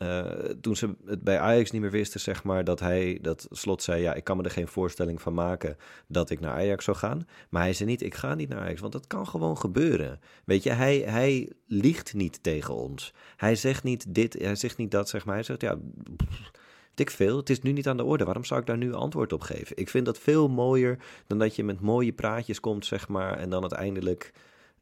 [0.03, 3.83] eh, toen ze het bij Ajax niet meer wisten, zeg maar, dat hij, dat Slot
[3.83, 5.77] zei, ja, ik kan me er geen voorstelling van maken
[6.07, 7.27] dat ik naar Ajax zou gaan.
[7.49, 10.19] Maar hij zei niet, ik ga niet naar Ajax, want dat kan gewoon gebeuren.
[10.45, 13.13] Weet je, hij, hij liegt niet tegen ons.
[13.37, 15.35] Hij zegt niet dit, hij zegt niet dat, zeg maar.
[15.35, 15.75] Hij zegt, ja,
[16.15, 16.51] pff,
[16.93, 18.23] weet ik veel, het is nu niet aan de orde.
[18.23, 19.77] Waarom zou ik daar nu antwoord op geven?
[19.77, 20.97] Ik vind dat veel mooier
[21.27, 24.33] dan dat je met mooie praatjes komt, zeg maar, en dan uiteindelijk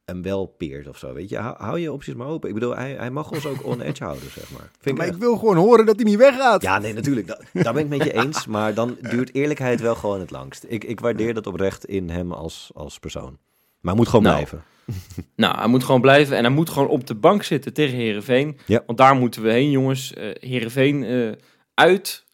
[0.06, 1.14] hem wel peert of zo.
[1.14, 2.48] Weet je, hou, je opties maar open.
[2.50, 4.72] Ik bedoel, hij, hij mag ons ook on edge houden, zeg maar.
[4.80, 5.22] Vind maar ik echt.
[5.22, 6.62] wil gewoon horen dat hij niet weggaat.
[6.62, 7.28] Ja, nee, natuurlijk.
[7.28, 8.46] Da- daar ben ik met je eens.
[8.46, 10.66] Maar dan duurt eerlijkheid wel gewoon het langst.
[10.68, 13.38] Ik, ik waardeer dat oprecht in hem als, als persoon.
[13.82, 14.64] Maar hij moet gewoon Nou, blijven.
[15.36, 18.58] Nou, hij moet gewoon blijven en hij moet gewoon op de bank zitten tegen Herenveen.
[18.66, 18.84] Ja.
[18.86, 20.14] Want daar moeten we heen, jongens.
[20.14, 21.32] Eh Herenveen eh
[21.74, 22.26] uit.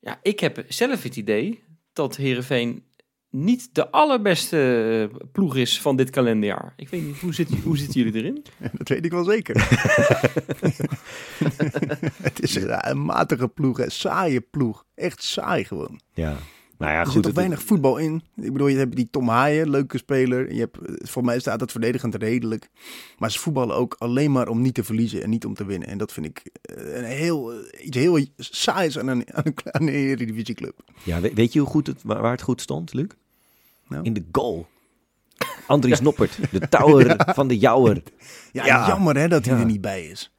[0.00, 2.84] Ja, ik heb zelf het idee dat Herenveen
[3.30, 6.72] niet de allerbeste eh, ploeg is van dit kalenderjaar.
[6.76, 8.44] Ik weet niet, hoe, zit, hoe zitten jullie erin?
[8.78, 9.56] Dat weet ik wel zeker.
[12.22, 14.84] het is een, een matige ploeg, een saaie ploeg.
[14.94, 16.00] Echt saai gewoon.
[16.14, 16.36] Ja.
[16.80, 17.12] Nou ja, er goed.
[17.14, 18.22] zit ook het- weinig voetbal in.
[18.36, 20.52] Ik bedoel, je hebt die Tom Haaien, leuke speler.
[20.54, 22.68] Je hebt, eh, voor mij staat het verdedigend redelijk.
[23.18, 25.88] Maar ze voetballen ook alleen maar om niet te verliezen en niet om te winnen.
[25.88, 29.88] En dat vind ik eh, een heel, eh, iets heel saais aan een, aan een
[30.08, 30.80] Eredivisieclub.
[31.02, 33.06] Ja, we- weet je hoe goed het, waar het goed stond, Luc?
[33.88, 34.04] Nou?
[34.04, 34.66] In de goal.
[35.66, 38.02] Andries Noppert, de tower van de jouwer.
[38.52, 38.86] Ja, Ja.
[38.88, 40.32] jammer hè dat hij er niet bij is.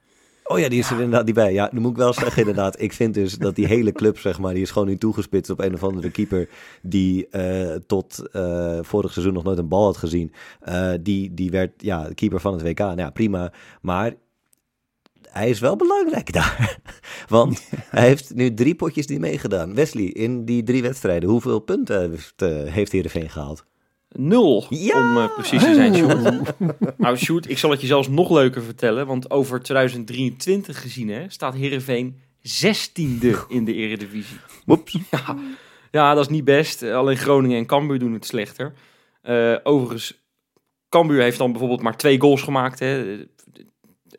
[0.44, 1.54] Oh ja, die is er inderdaad niet bij.
[1.54, 2.82] Ja, dan moet ik wel zeggen inderdaad.
[2.82, 5.60] Ik vind dus dat die hele club, zeg maar, die is gewoon nu toegespitst op
[5.60, 6.50] een of andere keeper
[6.82, 10.34] die eh, tot eh, vorig seizoen nog nooit een bal had gezien.
[10.60, 12.80] Eh, die, die werd, ja, de keeper van het WK.
[12.80, 13.54] Nou ja, prima.
[13.82, 14.14] Maar
[15.32, 16.80] hij is wel belangrijk daar.
[17.28, 19.76] Want hij heeft nu drie potjes die meegedaan.
[19.76, 23.66] Wesley, in die drie wedstrijden, hoeveel punten heeft, eh, heeft Heerenveen gehaald?
[24.16, 25.10] Nul, Ja!
[25.10, 26.54] om eh, precies te zijn, Sjoerd.
[26.98, 29.08] nou, Sjoerd, ik zal het je zelfs nog leuker vertellen.
[29.08, 34.38] Want over 2023 gezien hè, staat Heerenveen 16e in de eredivisie.
[34.66, 34.98] Woeps.
[35.12, 35.36] Ja,
[35.92, 36.82] ja, dat is niet best.
[36.82, 38.74] Eh, Alleen Groningen en Cambuur doen het slechter.
[39.22, 40.24] Eh, overigens,
[40.90, 42.80] Cambuur heeft dan bijvoorbeeld maar twee goals gemaakt.
[42.80, 43.18] Hè.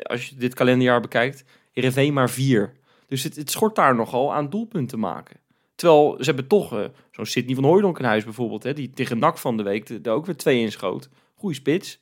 [0.03, 1.45] Als je dit kalenderjaar bekijkt.
[1.73, 2.73] Heerenveen maar vier.
[3.07, 5.37] Dus het, het schort daar nogal aan doelpunten maken.
[5.83, 8.63] Terwijl ze hebben toch eh, zo'n Sidney van Hooijdonk in huis bijvoorbeeld.
[8.63, 11.09] Hè, die tegen NAC van de week er ook weer twee inschoot.
[11.35, 12.01] Goeie spits.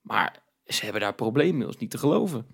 [0.00, 1.64] Maar ze hebben daar problemen mee.
[1.64, 2.46] Dat is niet te geloven.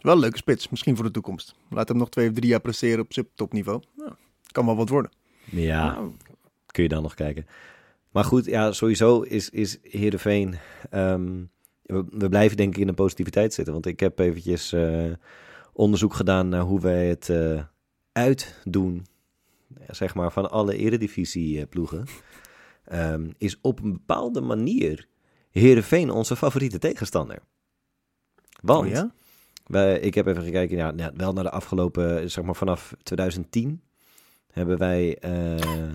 [0.00, 1.54] Wel een leuke spits, misschien voor de toekomst.
[1.70, 3.82] Laat hem nog twee of drie jaar presteren op subtopniveau.
[3.96, 4.12] Nou,
[4.52, 5.10] kan wel wat worden.
[5.44, 6.12] Ja, Nou,
[6.66, 7.46] kun je dan nog kijken.
[8.10, 10.58] Maar goed, ja, sowieso is, is Heerenveen...
[10.90, 11.44] ehm,
[11.82, 13.72] we, we blijven denk ik in de positiviteit zitten.
[13.72, 15.12] Want ik heb eventjes eh,
[15.72, 17.62] onderzoek gedaan naar hoe wij het eh,
[18.12, 19.06] uitdoen...
[19.90, 22.06] zeg maar, van alle eredivisie-ploegen.
[22.84, 25.08] Ehm, is op een bepaalde manier
[25.50, 27.38] Heerenveen onze favoriete tegenstander.
[28.62, 28.86] Want...
[28.86, 29.12] Oh ja?
[29.66, 33.82] Wij, ik heb even gekeken, ja, nou, wel naar de afgelopen, zeg maar vanaf 2010
[34.50, 35.92] hebben wij eh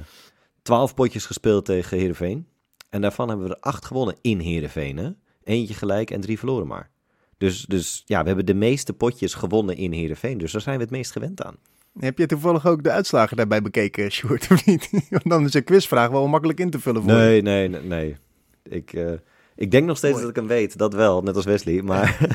[0.66, 2.48] 12 potjes gespeeld tegen Heerenveen.
[2.90, 4.98] En daarvan hebben we er acht gewonnen in Heerenveen.
[4.98, 5.12] Hè?
[5.44, 6.90] Eentje gelijk en drie verloren maar.
[7.38, 10.38] Dus, dus ja, we hebben de meeste potjes gewonnen in Heerenveen.
[10.38, 11.56] Dus daar zijn we het meest gewend aan.
[12.00, 14.90] Heb je toevallig ook de uitslagen daarbij bekeken, Sjoerd, of niet?
[15.10, 17.18] Want dan is een quizvraag wel makkelijk in te vullen voor je.
[17.18, 17.82] Nee, nee, nee.
[17.82, 18.16] nee.
[18.64, 19.12] Ik, eh,
[19.56, 20.26] ik denk nog steeds Mooi.
[20.26, 20.78] dat ik hem weet.
[20.78, 21.82] Dat wel, net als Wesley.
[21.82, 22.18] Maar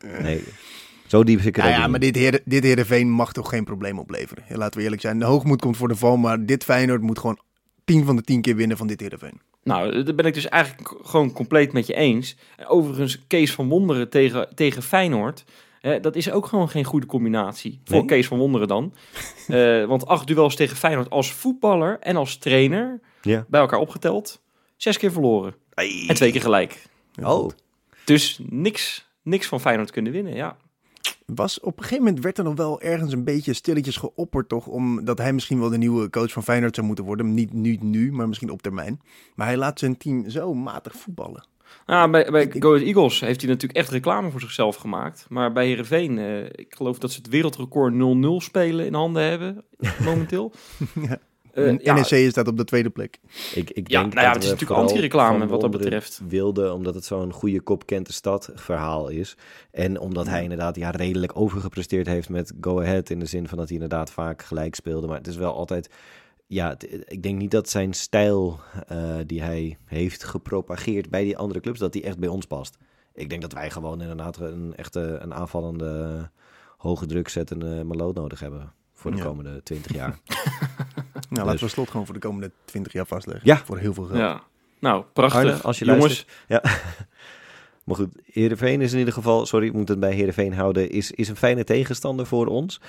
[0.22, 0.42] nee,
[1.06, 3.98] zo diep zit ik er Ja, maar dit, Heer, dit Heerenveen mag toch geen probleem
[3.98, 4.44] opleveren.
[4.48, 5.18] Ja, laten we eerlijk zijn.
[5.18, 7.38] De hoogmoed komt voor de val, maar dit Feyenoord moet gewoon
[7.84, 9.40] 10 van de 10 keer winnen van dit Heerenveen.
[9.62, 12.36] Nou, daar ben ik dus eigenlijk gewoon compleet met je eens.
[12.56, 15.44] En Overigens, Kees van Wonderen tegen, tegen Feyenoord.
[15.84, 17.80] Eh, dat is ook gewoon geen goede combinatie.
[17.84, 18.04] Voor Nee?
[18.04, 18.92] Kees van Wonderen dan.
[19.48, 23.00] Eh, want acht duels tegen Feyenoord als voetballer en als trainer.
[23.22, 23.44] Ja.
[23.48, 24.42] Bij elkaar opgeteld.
[24.76, 25.54] Zes keer verloren.
[26.08, 26.82] En twee keer gelijk.
[27.22, 27.50] Oh,
[28.04, 30.56] Dus niks, niks van Feyenoord kunnen winnen, ja.
[31.26, 34.66] Was, op een gegeven moment werd er nog wel ergens een beetje stilletjes geopperd, toch?
[34.66, 37.34] Omdat hij misschien wel de nieuwe coach van Feyenoord zou moeten worden.
[37.34, 39.00] Niet nu, nu, maar misschien op termijn.
[39.34, 41.46] Maar hij laat zijn team zo matig voetballen.
[41.86, 45.26] Nou, bij, bij Go Ahead Eagles heeft hij natuurlijk echt reclame voor zichzelf gemaakt.
[45.28, 47.96] Maar bij Heerenveen, eh ik geloof dat ze het wereldrecord 0-0
[48.44, 49.64] spelen in handen hebben,
[50.04, 50.52] momenteel.
[51.52, 53.18] Eh, En ja, NEC staat op de tweede plek.
[53.54, 56.20] Ik, ik Ja, denk nou ja, dat het is natuurlijk anti-reclame wat dat betreft.
[56.28, 59.36] wilde, omdat het zo'n goede kop kent de stad verhaal is.
[59.70, 63.10] En omdat hij inderdaad ja, redelijk overgepresteerd heeft met Go Ahead.
[63.10, 65.06] In de zin van dat hij inderdaad vaak gelijk speelde.
[65.06, 65.90] Maar het is wel altijd...
[66.46, 71.36] Ja, het- ik denk niet dat zijn stijl eh, die hij heeft gepropageerd bij die
[71.36, 72.76] andere clubs, dat die echt bij ons past.
[73.14, 76.30] Ik denk dat wij gewoon inderdaad een echte een aanvallende
[76.76, 79.22] hoge druk zettende Maloot nodig hebben voor de Ja.
[79.24, 80.18] komende 20 jaar.
[81.30, 83.46] Nou, laten Dus- we slot gewoon voor de komende 20 jaar vastleggen.
[83.46, 83.56] Ja.
[83.56, 84.18] Voor heel veel geld.
[84.18, 84.42] ja.
[84.80, 85.38] Nou, prachtig.
[85.40, 86.30] Arne, als je Jongens, luistert.
[86.48, 86.62] Ja.
[87.84, 91.10] Maar goed, Heerenveen is in ieder geval, sorry, ik moet het bij Heerenveen houden, is,
[91.10, 92.80] is een fijne tegenstander voor ons.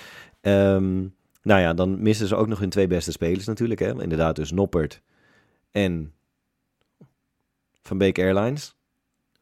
[0.41, 1.03] Ehm,
[1.45, 3.79] nou ja, dan missen ze ook nog hun twee beste spelers natuurlijk.
[3.79, 4.01] Hè?
[4.01, 5.01] Inderdaad, dus Noppert
[5.71, 6.13] en
[7.81, 8.73] Van Beek Airlines.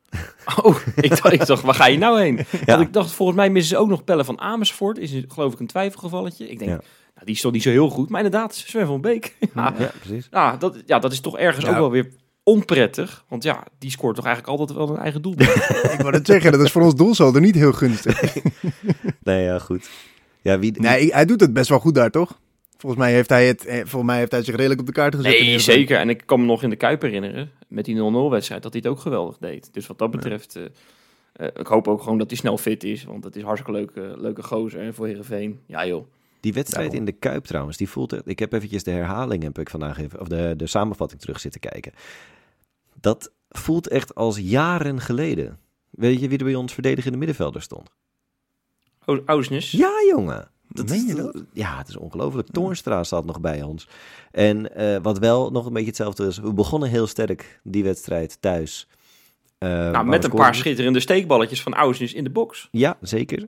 [0.63, 2.35] Oh, ik dacht, ik dacht, waar ga je nou heen?
[2.51, 2.65] Ja.
[2.65, 4.97] Want ik dacht, volgens mij missen ze ook nog Pelle van Amersfoort.
[4.97, 6.49] Is geloof ik een twijfelgevalletje.
[6.49, 6.75] Ik denk, Ja.
[7.13, 8.09] nou, die is toch niet zo heel goed.
[8.09, 9.35] Maar inderdaad, Sven van Beek.
[9.55, 10.27] ja, Ja, precies.
[10.31, 11.71] ja, dat, ja, dat is toch ergens Ja.
[11.71, 12.09] ook wel weer
[12.43, 13.25] onprettig.
[13.27, 15.33] Want ja, die scoort toch eigenlijk altijd wel een eigen doel.
[15.33, 18.35] Ik wou het zeggen, dat is voor ons doelsaldo niet heel gunstig.
[19.23, 19.89] Nee, ja, goed.
[20.43, 22.39] Ja, wie, Nee, hij doet het best wel goed daar, toch?
[22.77, 25.15] Volgens mij heeft hij, het, eh, volgens mij heeft hij zich redelijk op de kaart
[25.15, 25.31] gezet.
[25.31, 25.97] Nee, zeker.
[25.97, 28.91] En ik kan me nog in de Kuip herinneren, met die 0-0-wedstrijd, dat hij het
[28.91, 29.73] ook geweldig deed.
[29.73, 30.63] Dus wat dat betreft, eh,
[31.33, 33.03] eh, ik hoop ook gewoon dat hij snel fit is.
[33.03, 35.59] Want het is hartstikke leuke, leuke gozer hè, voor Heerenveen.
[35.65, 36.05] Ja joh.
[36.39, 37.07] Die wedstrijd Daarom.
[37.07, 38.27] in de Kuip trouwens, die voelt echt...
[38.27, 41.61] Ik heb eventjes de herhaling, heb ik vandaag even, of de, de samenvatting terug zitten
[41.61, 41.91] kijken.
[42.99, 45.59] Dat voelt echt als jaren geleden.
[45.89, 47.89] Weet je wie er bij ons verdedigende middenvelder stond?
[49.25, 49.71] Ousnes.
[49.71, 50.51] Ja, jongen.
[50.67, 51.43] Dat Meen is, je dat?
[51.53, 52.47] Ja, het is ongelooflijk.
[52.51, 53.87] Toornstra zat nog bij ons.
[54.31, 56.37] En eh, wat wel nog een beetje hetzelfde is.
[56.37, 58.87] We begonnen heel sterk die wedstrijd thuis.
[59.57, 62.67] Eh, nou, met een paar schitterende steekballetjes van Ousnes in de box.
[62.71, 63.47] Ja, zeker.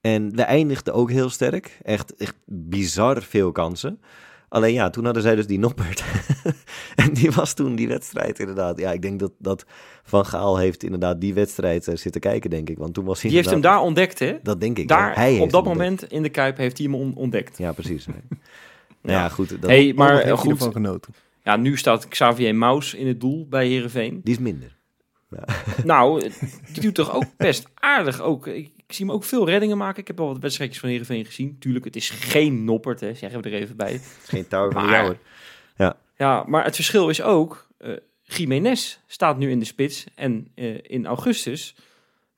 [0.00, 1.78] En we eindigden ook heel sterk.
[1.82, 4.00] Echt, echt bizar veel kansen.
[4.48, 6.04] Alleen ja, toen hadden zij dus die Noppert.
[6.94, 8.78] en die was toen die wedstrijd inderdaad.
[8.78, 9.64] Ja, ik denk dat, dat
[10.02, 12.78] Van Gaal heeft inderdaad die wedstrijd eh, zitten kijken, denk ik.
[12.78, 14.36] Want toen was hij Die heeft hem daar ontdekt, hè?
[14.42, 14.88] Dat denk ik.
[14.88, 15.14] Daar.
[15.14, 15.78] Hij heeft op dat ontdekt.
[15.78, 17.58] moment in de Kuip heeft hij hem on- ontdekt.
[17.58, 18.06] Ja, precies.
[18.06, 18.18] nou
[19.02, 19.48] ja, goed.
[19.60, 20.50] Dat, hey, Maar heeft eh, goed.
[20.50, 21.14] ervan genoten.
[21.42, 24.20] Ja, nu staat Xavier Maus in het doel bij Heerenveen.
[24.24, 24.76] Die is minder.
[25.84, 26.20] Nou,
[26.72, 28.20] die doet toch ook best aardig.
[28.20, 30.00] Ook, ik, ik zie hem ook veel reddingen maken.
[30.00, 31.56] Ik heb al wat wedstrijdjes van Heerenveen gezien.
[31.58, 33.92] Tuurlijk, het is geen noppert, hè, zeggen we er even bij.
[33.92, 35.18] Het is geen touw van Maar- jouwer.
[36.16, 37.68] Ja, maar het verschil is ook...
[37.78, 40.04] eh Jiménez staat nu in de spits.
[40.14, 41.74] En eh, in augustus,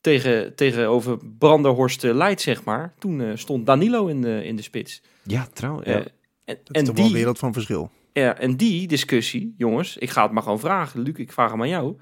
[0.00, 2.94] tegen, tegenover Branderhorst eh, Leid, zeg maar...
[2.98, 5.02] toen eh, stond Danilo in de, in de spits.
[5.22, 5.86] Ja, trouwens.
[5.88, 5.94] Ja.
[5.94, 6.04] en,
[6.44, 7.90] Dat is en toch wel een wereld van verschil.
[8.12, 9.96] ja, en die discussie, jongens...
[9.96, 11.00] Ik ga het maar gewoon vragen.
[11.00, 11.96] Luc, ik vraag hem aan jou.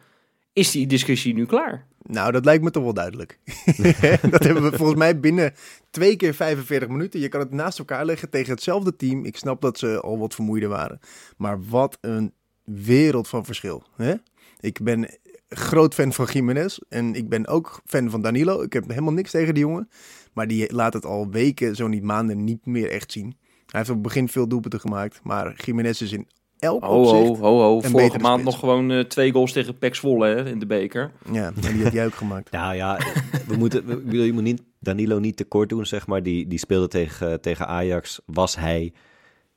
[0.53, 1.87] Is die discussie nu klaar?
[2.09, 3.39] Nou, dat lijkt me toch wel duidelijk.
[4.31, 5.55] dat hebben we volgens mij binnen
[5.91, 7.21] twee keer 45 minuten.
[7.21, 9.25] Je kan het naast elkaar leggen tegen hetzelfde team.
[9.25, 11.01] Ik snap dat ze al wat vermoeider waren.
[11.37, 12.33] Maar wat een
[12.65, 13.83] wereld van verschil.
[13.97, 14.15] Hè?
[14.61, 16.79] Ik ben groot fan van Jiménez.
[16.89, 18.63] En ik ben ook fan van Danilo.
[18.63, 19.89] Ik heb helemaal niks tegen die jongen.
[20.33, 23.37] Maar die laat het al weken, zo niet maanden, niet meer echt zien.
[23.67, 25.21] Hij heeft op het begin veel doelpunten gemaakt.
[25.23, 26.29] Maar Jiménez is in
[26.59, 27.39] elk Ho, opzicht...
[27.39, 27.77] ho, ho, ho.
[27.83, 28.51] een Vorige maand spits.
[28.51, 31.11] nog gewoon eh, twee goals tegen Pek Zwolle hè, in de beker.
[31.33, 32.51] Ja, en die had jij ook gemaakt.
[32.59, 32.99] Nou ja,
[33.47, 36.23] we moeten, we, je moet niet, Danilo niet tekort doen, zeg maar.
[36.23, 38.93] Die, die speelde tegen, tegen Ajax, was hij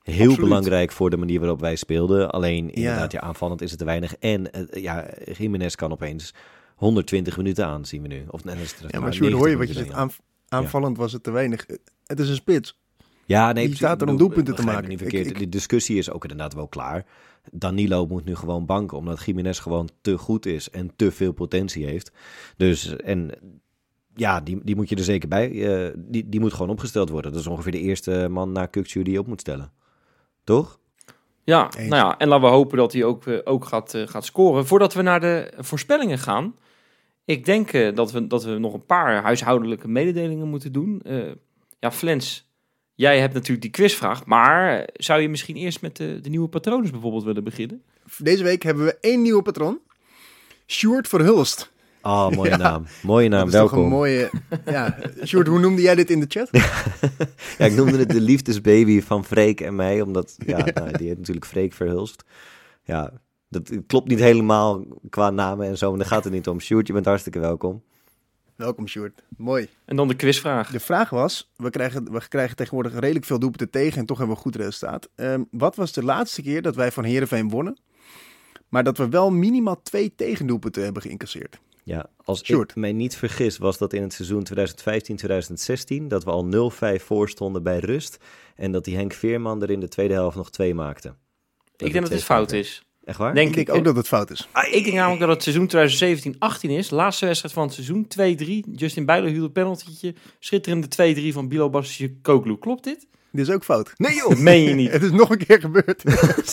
[0.03, 0.39] heel Absoluut.
[0.39, 2.31] belangrijk voor de manier waarop wij speelden.
[2.31, 4.15] Alleen inderdaad, ja, aanvallend is het te weinig.
[4.15, 6.33] En eh, ja, Jiménez kan opeens
[6.75, 8.23] 120 minuten aan, zien we nu.
[8.27, 9.99] Of net is het Ja, maar Sjoerd, hoor je 90 wat je zegt?
[10.01, 10.11] Aan,
[10.47, 11.65] aanvallend was het te weinig.
[12.05, 12.79] Het is een spits.
[13.31, 14.89] Ja, nee, Die staat er om doelpunten te maken.
[14.89, 15.25] Niet verkeerd.
[15.25, 17.05] Ik- ik- De discussie is ook inderdaad wel klaar.
[17.51, 21.85] Danilo moet nu gewoon banken, omdat Jiménez gewoon te goed is en te veel potentie
[21.85, 22.11] heeft.
[22.57, 23.31] Dus, en
[24.15, 25.49] ja, die, die moet je er zeker bij.
[25.85, 27.31] eh, die, die moet gewoon opgesteld worden.
[27.31, 29.71] Dat is ongeveer de eerste man na Kukcu die je op moet stellen.
[30.43, 30.79] Toch?
[31.43, 31.89] Ja, Eens.
[31.89, 34.65] nou ja, en laten we hopen dat hij ook, eh, ook gaat, eh, gaat scoren.
[34.67, 36.55] Voordat we naar de voorspellingen gaan.
[37.25, 41.01] Ik denk eh, dat, we, dat we nog een paar huishoudelijke mededelingen moeten doen.
[41.01, 41.31] Eh,
[41.79, 42.50] ja, Flens,
[43.01, 44.25] jij hebt natuurlijk die quizvraag.
[44.25, 47.81] Maar zou je misschien eerst met de, de nieuwe patronen bijvoorbeeld willen beginnen?
[48.17, 49.79] Deze week hebben we één nieuwe patroon.
[50.67, 51.71] Sjoerd Verhulst.
[52.01, 52.57] Oh, mooie Ja.
[52.57, 52.85] naam.
[53.01, 53.83] Mooie naam, dat is toch welkom.
[53.83, 54.29] een mooie...
[54.65, 56.49] Ja, Sjoerd, hoe noemde jij dit in de chat?
[57.57, 61.17] Ja, ik noemde het de liefdesbaby van Freek en mij, omdat ja, Nou, die heeft
[61.19, 62.23] natuurlijk Freek verhulst.
[62.83, 63.11] Ja,
[63.49, 66.59] dat klopt niet helemaal qua namen en zo, maar daar gaat het niet om.
[66.59, 67.83] Sjoerd, je bent hartstikke welkom.
[68.61, 69.23] Welkom Sjoerd.
[69.37, 69.67] Mooi.
[69.85, 70.71] En dan de quizvraag.
[70.71, 74.35] De vraag was, we krijgen, we krijgen tegenwoordig redelijk veel doelpunten tegen en toch hebben
[74.35, 75.09] we een goed resultaat.
[75.15, 77.79] Ehm, wat was de laatste keer dat wij van Heerenveen wonnen,
[78.69, 81.59] maar dat we wel minimaal twee tegendoelpunten hebben geïncasseerd?
[81.83, 84.47] Ja, als ik mij niet vergis, was dat in het seizoen
[86.03, 88.17] 2015-2016 dat we al 0-5 voor stonden bij rust.
[88.55, 91.15] En dat die Henk Veerman er in de tweede helft nog twee maakte.
[91.77, 92.83] Ik denk dat het fout is.
[93.03, 93.33] Echt waar?
[93.33, 94.47] Denk Ik denk ik, ook dat het fout is.
[94.71, 96.89] Ik denk namelijk dat het seizoen 2017-18 is.
[96.89, 98.07] Laatste wedstrijd van het seizoen.
[98.67, 98.71] 2-3.
[98.75, 100.13] Justin Bijlo hield een penaltytje.
[100.39, 100.87] Schitterende
[101.29, 102.57] 2-3 van Bilo Basje Koglu.
[102.57, 103.07] Klopt dit?
[103.31, 103.91] Dit is ook fout.
[103.97, 104.29] Nee joh!
[104.35, 104.91] Dat meen je niet.
[104.91, 106.03] Het is nog een keer gebeurd.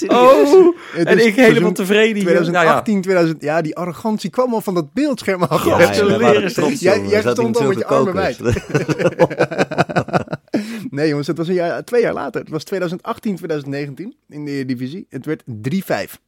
[0.07, 0.77] Oh!
[0.93, 2.25] Het En ik helemaal tevreden hier.
[2.25, 3.43] 2018, 2000.
[3.43, 5.65] Ja, die arrogantie kwam al van dat beeldscherm af.
[5.65, 8.39] Ja, Ja, ja, trots, Jij- stond al met je armen kokers.
[10.91, 12.41] Nee jongens, het was een jaar, twee jaar later.
[12.41, 15.07] Het was 2018, 2019 in de divisie.
[15.09, 16.19] Het werd 3-5.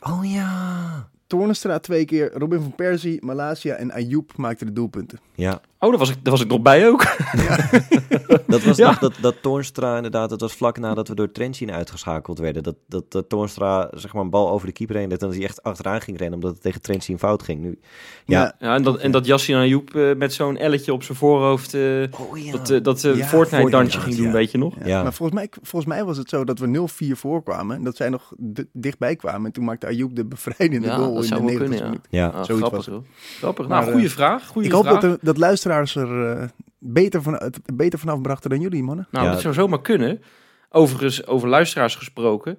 [0.00, 1.08] Oh ja.
[1.26, 5.18] Toornstra twee keer, Robin van Persie, Malasia en Ayoub maakten de doelpunten.
[5.34, 7.00] Ja, Oh, daar was, ik, daar was ik nog bij ook.
[8.46, 8.86] dat was Ja.
[8.86, 12.62] nog dat, dat Toornstra inderdaad, dat was vlak nadat we door Trentin uitgeschakeld werden.
[12.62, 15.36] Dat, dat, dat Toornstra zeg maar een bal over de keeper heen deed en dat
[15.36, 17.60] hij echt achteraan ging rennen omdat het tegen Trentin fout ging.
[17.60, 17.78] Nu,
[18.24, 18.54] Ja.
[18.58, 21.74] Ja, en dat, en dat Yassin Ayoub eh, met zo'n elletje op zijn voorhoofd...
[21.74, 21.80] eh,
[22.20, 22.52] Oh ja.
[22.52, 24.32] dat, eh, dat Ja, Fortnite-dansje Fortnite, ging doen, ja.
[24.32, 24.74] weet je nog?
[24.78, 24.86] Ja.
[24.86, 25.02] Ja.
[25.02, 27.76] Maar volgens mij, volgens mij was het zo dat we 0-4 voorkwamen.
[27.76, 28.32] En dat zij nog
[28.72, 29.46] dichtbij kwamen.
[29.46, 32.02] En toen maakte Ayoub de bevrijdende Ja, goal dat in zou de wel 90 kunnen,
[32.10, 32.26] ja.
[32.28, 33.00] Ah, Zoiets grappig, was.
[33.38, 33.68] Grappig.
[33.68, 34.46] Maar, nou, goede vraag.
[34.46, 35.36] Goeie Ik hoop dat, dat
[35.68, 36.48] luisteraars er eh,
[36.78, 39.08] beter, van, het beter vanaf brachten dan jullie, mannen.
[39.10, 39.32] Nou, Ja.
[39.32, 40.22] dat zou zomaar kunnen.
[40.70, 42.58] Overigens, over luisteraars gesproken.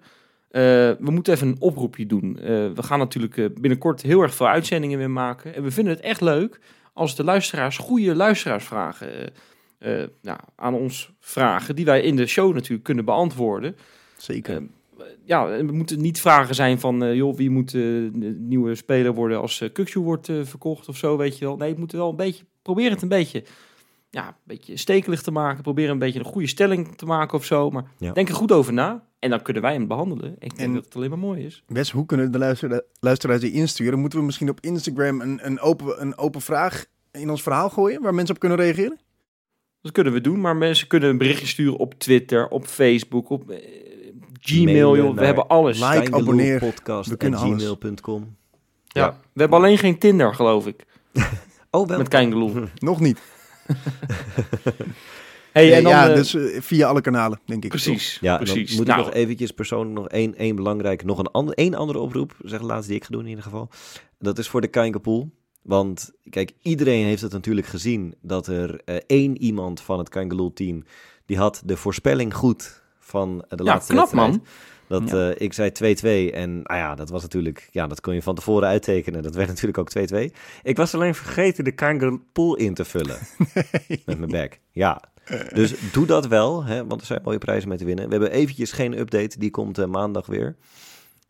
[0.50, 2.40] Eh, we moeten even een oproepje doen.
[2.40, 5.56] Eh, we gaan natuurlijk binnenkort heel erg veel uitzendingen weer maken.
[5.56, 6.60] En we vinden het echt leuk
[6.94, 9.34] als de luisteraars goede luisteraarsvragen
[9.80, 11.76] eh, eh, nou, aan ons vragen.
[11.76, 13.76] Die wij in de show natuurlijk kunnen beantwoorden.
[14.18, 14.56] Zeker.
[14.56, 18.76] Eh, ja, en het moeten niet vragen zijn van, eh, joh, wie moet de nieuwe
[18.76, 21.58] speler worden als uh, Kukju wordt verkocht of zo, weet je wel.
[21.58, 22.44] Nee, het moet wel een beetje,
[22.74, 23.44] probeer het een beetje,
[24.10, 25.64] ja, een beetje stekelig te maken.
[25.64, 27.70] Probeer een beetje een goede stelling te maken of zo.
[27.70, 28.12] Maar Ja.
[28.12, 29.04] denk er goed over na.
[29.20, 30.32] En dan kunnen wij hem behandelen.
[30.40, 31.64] Ik denk En- dat het alleen maar mooi is.
[31.68, 34.00] Wes, hoe kunnen de luistera- luisteraars die insturen?
[34.00, 38.02] Moeten we misschien op Instagram een, een, open, een open vraag in ons verhaal gooien
[38.02, 39.00] waar mensen op kunnen reageren?
[39.82, 43.50] Dat kunnen we doen, maar mensen kunnen een berichtje sturen op Twitter, op Facebook, op
[43.50, 43.58] eh,
[44.40, 44.96] Gmail.
[44.98, 45.16] Joh.
[45.16, 45.80] We hebben alles.
[45.90, 46.60] Like, abonneer.
[46.60, 47.64] podcast We kunnen alles.
[47.64, 48.36] gmail.com.
[48.88, 49.02] ja.
[49.06, 49.18] ja.
[49.34, 50.86] We hebben alleen geen Tinder, geloof ik,
[51.72, 51.98] Oh, wel.
[51.98, 52.54] met Keingeloel.
[52.76, 53.20] Nog niet.
[55.54, 57.70] Hey, en dan, ja, eh, dus eh, via alle kanalen, denk ik.
[57.70, 58.18] precies.
[58.22, 58.68] Ja, precies.
[58.68, 61.74] dan moet Nou, ik nog eventjes persoonlijk nog één, één belangrijk, nog een, ander, één
[61.74, 63.70] andere oproep, zeg de laatste die ik ga doen in ieder geval.
[64.20, 65.30] Dat is voor de Kankerpool.
[65.62, 70.54] Want kijk, iedereen heeft het natuurlijk gezien dat er eh, één iemand van het Kangaloo
[70.54, 70.84] team,
[71.26, 74.32] die had de voorspelling goed van de Ja, laatste knap, wedstrijd.
[74.32, 74.44] man.
[74.90, 75.30] Dat, Ja.
[75.30, 78.36] eh, ik zei 2-2 en nou ja, dat was natuurlijk, ja, dat kon je van
[78.36, 79.24] tevoren uittekenen.
[79.24, 80.32] Dat werd natuurlijk ook 2-2.
[80.64, 83.18] Ik was alleen vergeten de Kangaroo in te vullen
[84.06, 84.60] met mijn back.
[84.72, 85.02] Ja,
[85.54, 88.06] dus doe dat wel, hè, want er zijn mooie prijzen mee te winnen.
[88.06, 90.56] We hebben eventjes geen update, die komt eh, maandag weer.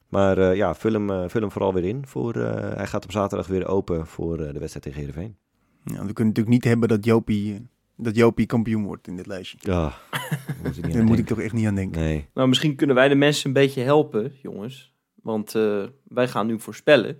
[0.09, 2.03] Maar eh, ja, vul hem, vul hem vooral weer in.
[2.07, 2.33] Voor,
[2.75, 5.35] hij gaat op zaterdag weer open voor de wedstrijd tegen Heerenveen.
[5.83, 7.67] Ja, we kunnen natuurlijk niet hebben dat Jopie,
[8.01, 9.57] dat Jopie kampioen wordt in dit lijstje.
[9.61, 12.01] Ja, daar moet ik Daar moet toch echt niet aan denken.
[12.01, 12.27] Nee.
[12.33, 14.93] Nou, misschien kunnen wij de mensen een beetje helpen, jongens.
[15.15, 17.17] Want eh, wij gaan nu voorspellen.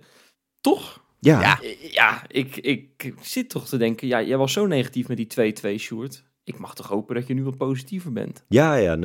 [0.60, 1.04] Toch?
[1.18, 1.58] Ja, Ja.
[1.90, 4.08] Ja, ik, ik zit toch te denken...
[4.08, 6.24] Ja, jij was zo negatief met die 2-2, Sjoerd.
[6.44, 8.44] Ik mag toch hopen dat je nu wat positiever bent.
[8.48, 9.00] Ja, ja, 0-4.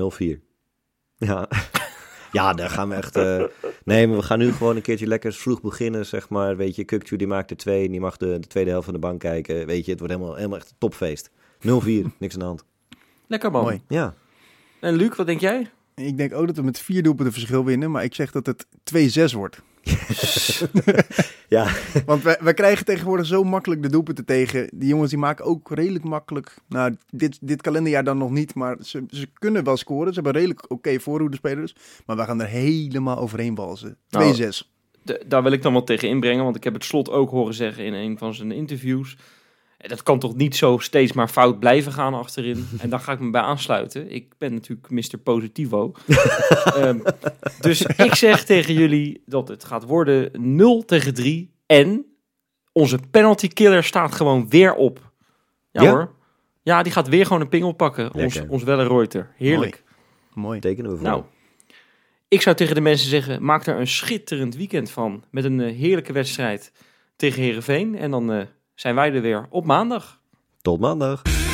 [1.17, 1.49] Ja.
[2.31, 3.15] ja, daar gaan we echt...
[3.15, 3.43] eh,
[3.83, 6.57] Nee, maar we gaan nu gewoon een keertje lekker vroeg beginnen, zeg maar.
[6.57, 8.93] Weet je, Kukju die maakt er twee en die mag de, de tweede helft van
[8.93, 9.65] de bank kijken.
[9.65, 11.31] Weet je, het wordt helemaal, helemaal echt een topfeest.
[11.59, 12.65] 0-4, niks aan de hand.
[13.27, 13.63] Lekker man.
[13.63, 13.81] Mooi.
[13.87, 14.13] Ja.
[14.79, 15.69] En Luc, wat denk jij?
[15.95, 18.65] Ik denk ook dat we met vier doelpunten verschil winnen, maar ik zeg dat het
[19.31, 19.61] 2-6 wordt.
[21.47, 21.67] Ja.
[22.05, 24.69] Want wij, wij krijgen tegenwoordig zo makkelijk de doelpunten tegen.
[24.73, 26.55] Die jongens die maken ook redelijk makkelijk.
[26.67, 30.13] Nou, dit, dit kalenderjaar dan nog niet, maar ze, ze kunnen wel scoren.
[30.13, 31.75] Ze hebben redelijk oké voorhoede spelers.
[32.05, 33.97] Maar wij gaan er helemaal overheen walsen.
[33.97, 33.97] 2-6.
[34.09, 34.53] Nou,
[35.27, 37.85] daar wil ik dan wat tegen inbrengen, want ik heb het slot ook horen zeggen
[37.85, 39.17] in een van zijn interviews.
[39.87, 42.67] Dat kan toch niet zo steeds maar fout blijven gaan achterin.
[42.81, 44.11] En daar ga ik me bij aansluiten.
[44.11, 45.17] Ik ben natuurlijk Mr.
[45.17, 45.91] Positivo.
[46.75, 46.99] Ehm,
[47.61, 51.53] dus ik zeg tegen jullie dat het gaat worden 0 tegen 3.
[51.65, 52.05] En
[52.71, 55.11] onze penalty killer staat gewoon weer op.
[55.71, 55.89] Ja, Ja?
[55.89, 56.13] hoor.
[56.63, 58.13] Ja, die gaat weer gewoon een pingel pakken.
[58.13, 59.31] Ons, ons Wellenreuter.
[59.35, 59.83] Heerlijk.
[60.33, 60.59] Mooi.
[60.59, 61.07] Tekenen we voor.
[61.07, 61.23] Nou,
[62.27, 65.23] ik zou tegen de mensen zeggen, maak er een schitterend weekend van.
[65.31, 66.71] Met een eh, heerlijke wedstrijd
[67.15, 67.95] tegen Herenveen.
[67.95, 68.41] En dan eh,
[68.75, 70.19] zijn wij er weer op maandag.
[70.61, 71.44] Tot maandag.